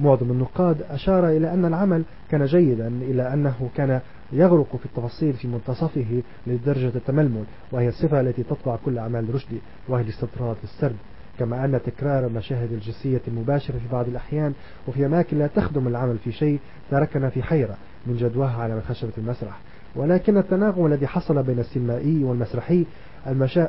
معظم 0.00 0.30
النقاد 0.30 0.82
أشار 0.90 1.28
إلى 1.28 1.54
أن 1.54 1.64
العمل 1.64 2.02
كان 2.30 2.44
جيدا 2.44 2.88
إلى 2.88 3.34
أنه 3.34 3.70
كان 3.76 4.00
يغرق 4.32 4.76
في 4.76 4.86
التفاصيل 4.86 5.32
في 5.32 5.48
منتصفه 5.48 6.22
لدرجة 6.46 6.92
التململ 6.94 7.44
وهي 7.72 7.88
الصفة 7.88 8.20
التي 8.20 8.42
تطبع 8.42 8.76
كل 8.84 8.98
أعمال 8.98 9.34
رشدي 9.34 9.58
وهي 9.88 10.02
الاستطراد 10.02 10.56
السرد. 10.64 10.96
كما 11.38 11.64
أن 11.64 11.80
تكرار 11.86 12.26
المشاهد 12.26 12.72
الجنسية 12.72 13.20
المباشرة 13.28 13.78
في 13.78 13.88
بعض 13.92 14.08
الأحيان 14.08 14.52
وفي 14.88 15.06
أماكن 15.06 15.38
لا 15.38 15.46
تخدم 15.46 15.88
العمل 15.88 16.18
في 16.18 16.32
شيء 16.32 16.60
تركنا 16.90 17.28
في 17.28 17.42
حيرة 17.42 17.76
من 18.06 18.16
جدواها 18.16 18.62
على 18.62 18.80
خشبة 18.80 19.12
المسرح. 19.18 19.60
ولكن 19.96 20.38
التناغم 20.38 20.86
الذي 20.86 21.06
حصل 21.06 21.42
بين 21.42 21.58
السينمائي 21.58 22.24
والمسرحي 22.24 22.84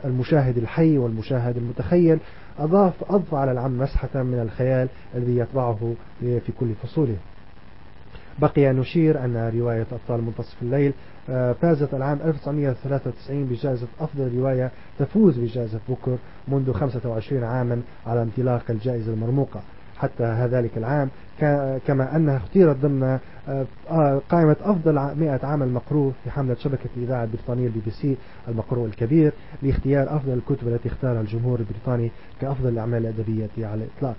المشاهد 0.06 0.58
الحي 0.58 0.98
والمشاهد 0.98 1.58
المتخيل 1.58 2.20
أضاف 2.60 2.94
أضف 3.10 3.34
على 3.34 3.52
العمل 3.52 3.78
مسحة 3.78 4.24
من 4.24 4.40
الخيال 4.40 4.88
الذي 5.16 5.38
يتبعه 5.38 5.94
في 6.20 6.52
كل 6.60 6.74
فصوله. 6.84 7.16
بقي 8.40 8.74
نشير 8.74 9.26
أن 9.26 9.52
رواية 9.56 9.86
أبطال 9.92 10.22
منتصف 10.22 10.56
الليل 10.62 10.94
آه، 11.30 11.54
فازت 11.54 11.94
العام 11.94 12.20
1993 12.26 13.46
بجائزة 13.46 13.88
أفضل 14.00 14.38
رواية 14.38 14.72
تفوز 15.00 15.40
بجائزة 15.40 15.80
بوكر 15.90 16.18
منذ 16.48 16.72
25 16.74 17.44
عاما 17.44 17.82
على 18.08 18.24
انطلاق 18.24 18.64
الجائزة 18.70 19.14
المرموقة. 19.14 19.62
حتى 20.04 20.48
ذلك 20.52 20.78
العام 20.78 21.10
كما 21.88 22.16
أنها 22.16 22.38
اختيرت 22.38 22.76
ضمن 22.78 23.04
آه، 23.04 23.66
آه، 23.90 24.22
قائمة 24.30 24.56
أفضل 24.62 24.94
100 24.94 25.40
عمل 25.44 25.70
مقروء 25.70 26.14
في 26.24 26.32
حملة 26.32 26.56
شبكة 26.56 26.90
الإذاعة 26.98 27.24
البريطانية 27.24 27.68
البي 27.68 27.80
بي 27.86 27.92
سي 27.92 28.18
المقروء 28.48 28.86
الكبير 28.86 29.32
لاختيار 29.62 30.16
أفضل 30.16 30.34
الكتب 30.34 30.68
التي 30.68 30.90
اختارها 30.90 31.22
الجمهور 31.22 31.60
البريطاني 31.60 32.12
كأفضل 32.42 32.70
الأعمال 32.70 33.06
الأدبية 33.06 33.50
على 33.58 33.84
الإطلاق. 33.84 34.16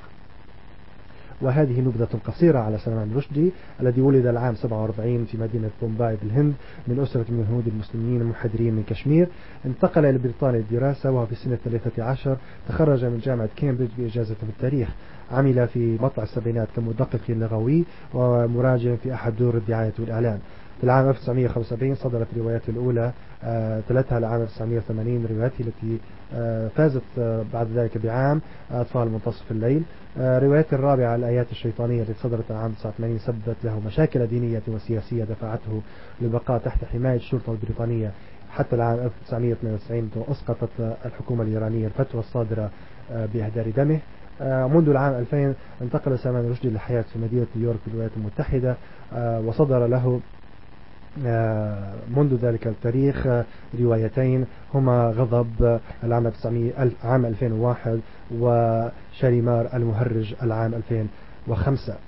وهذه 1.40 1.80
نبذة 1.80 2.08
قصيرة 2.24 2.58
على 2.58 2.78
سلمان 2.78 3.12
رشدي 3.16 3.50
الذي 3.80 4.00
ولد 4.00 4.26
العام 4.26 4.54
47 4.54 5.24
في 5.24 5.38
مدينة 5.38 5.70
بومباي 5.82 6.16
بالهند 6.22 6.54
من 6.88 7.00
أسرة 7.00 7.24
من 7.28 7.40
الهنود 7.40 7.66
المسلمين 7.66 8.20
المنحدرين 8.20 8.74
من 8.74 8.82
كشمير. 8.82 9.28
انتقل 9.66 10.06
إلى 10.06 10.18
بريطانيا 10.18 10.58
للدراسة 10.70 11.10
وفي 11.10 11.34
سنة 11.34 11.58
13 11.64 12.36
تخرج 12.68 13.04
من 13.04 13.18
جامعة 13.18 13.48
كامبريدج 13.56 13.92
بإجازة 13.98 14.34
في 14.34 14.42
التاريخ. 14.42 14.88
عمل 15.32 15.68
في 15.68 15.98
مطلع 16.00 16.24
السبعينات 16.24 16.68
كمدقق 16.76 17.20
لغوي 17.28 17.84
ومراجع 18.14 18.94
في 18.94 19.14
أحد 19.14 19.36
دور 19.36 19.54
الدعاية 19.54 19.92
والإعلان. 19.98 20.38
في 20.78 20.84
العام 20.84 21.08
1975 21.08 21.94
صدرت 21.94 22.26
روايته 22.36 22.70
الأولى 22.70 23.12
آه، 23.44 23.80
تلتها 23.88 24.18
العام 24.18 24.42
1980 24.42 25.26
روايته 25.30 25.60
التي 25.60 25.98
آه، 26.34 26.68
فازت 26.68 27.02
آه، 27.18 27.44
بعد 27.52 27.66
ذلك 27.74 27.98
بعام 27.98 28.40
أطفال 28.70 29.08
منتصف 29.08 29.50
الليل. 29.50 29.82
روايته 30.18 30.74
الرابعة 30.74 31.14
الآيات 31.14 31.50
الشيطانية 31.50 32.02
التي 32.02 32.14
صدرت 32.22 32.50
العام 32.50 32.72
89 32.72 33.18
سببت 33.18 33.56
له 33.64 33.80
مشاكل 33.86 34.26
دينية 34.26 34.62
وسياسية 34.68 35.24
دفعته 35.24 35.82
للبقاء 36.20 36.58
تحت 36.58 36.84
حماية 36.84 37.16
الشرطة 37.16 37.52
البريطانية. 37.52 38.10
حتى 38.50 38.76
العام 38.76 38.98
1992 38.98 40.10
وأسقطت 40.16 40.96
الحكومة 41.04 41.42
الإيرانية 41.42 41.86
الفتوى 41.86 42.20
الصادرة 42.20 42.70
بإهدار 43.10 43.70
دمه. 43.70 43.98
منذ 44.74 44.88
العام 44.88 45.14
2000 45.14 45.54
انتقل 45.82 46.18
سلمان 46.18 46.50
رشدي 46.50 46.68
للحياة 46.68 47.04
في 47.12 47.18
مدينة 47.18 47.46
نيويورك 47.56 47.78
في 47.84 47.88
الولايات 47.88 48.12
المتحدة 48.16 48.76
وصدر 49.46 49.86
له 49.86 50.20
آه، 51.26 51.94
منذ 52.16 52.34
ذلك 52.34 52.66
التاريخ 52.66 53.26
آه، 53.26 53.44
روايتين 53.80 54.46
هما 54.74 55.06
غضب 55.06 55.80
العام 56.04 56.32
عام 57.04 57.26
2001 57.26 58.00
وشاليمار 59.18 59.76
المهرج 59.76 60.34
العام 60.42 60.74
2005 60.74 61.98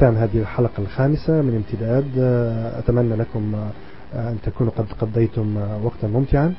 ختام 0.00 0.16
هذه 0.16 0.38
الحلقة 0.38 0.82
الخامسة 0.82 1.42
من 1.42 1.54
امتداد. 1.56 2.06
آه، 2.18 2.78
أتمنى 2.78 3.16
لكم 3.16 3.54
آه، 4.14 4.30
أن 4.30 4.38
تكونوا 4.42 4.72
قد 4.72 4.86
قضيتم 5.00 5.58
آه، 5.58 5.84
وقتا 5.84 6.08
ممتعا. 6.08 6.54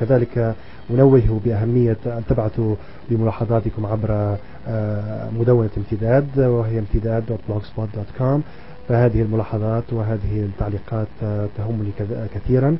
كذلك 0.00 0.54
أنوه 0.90 1.40
بأهمية 1.44 1.96
أن 2.06 2.22
تبعثوا 2.28 2.74
بملاحظاتكم 3.10 3.86
عبر 3.86 4.36
مدونة 5.38 5.70
امتداد 5.76 6.38
وهي 6.38 6.78
امتداد.blogspot.com 6.78 8.40
فهذه 8.88 9.22
الملاحظات 9.22 9.92
وهذه 9.92 10.40
التعليقات 10.40 11.08
تهمني 11.56 11.90
كثيرا. 12.34 12.76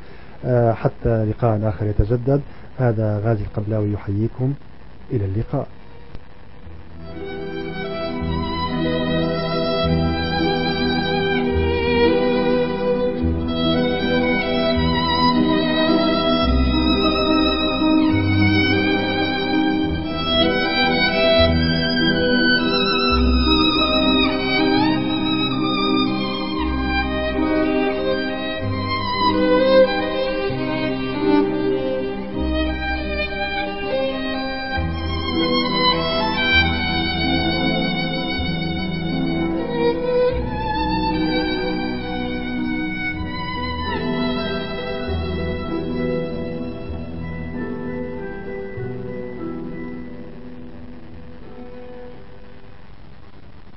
حتى 0.72 1.24
لقاء 1.24 1.68
آخر 1.68 1.86
يتجدد. 1.86 2.40
هذا 2.78 3.18
غازي 3.18 3.42
القبلاوي 3.42 3.92
يحييكم. 3.92 4.52
إلى 5.12 5.24
اللقاء. 5.24 5.66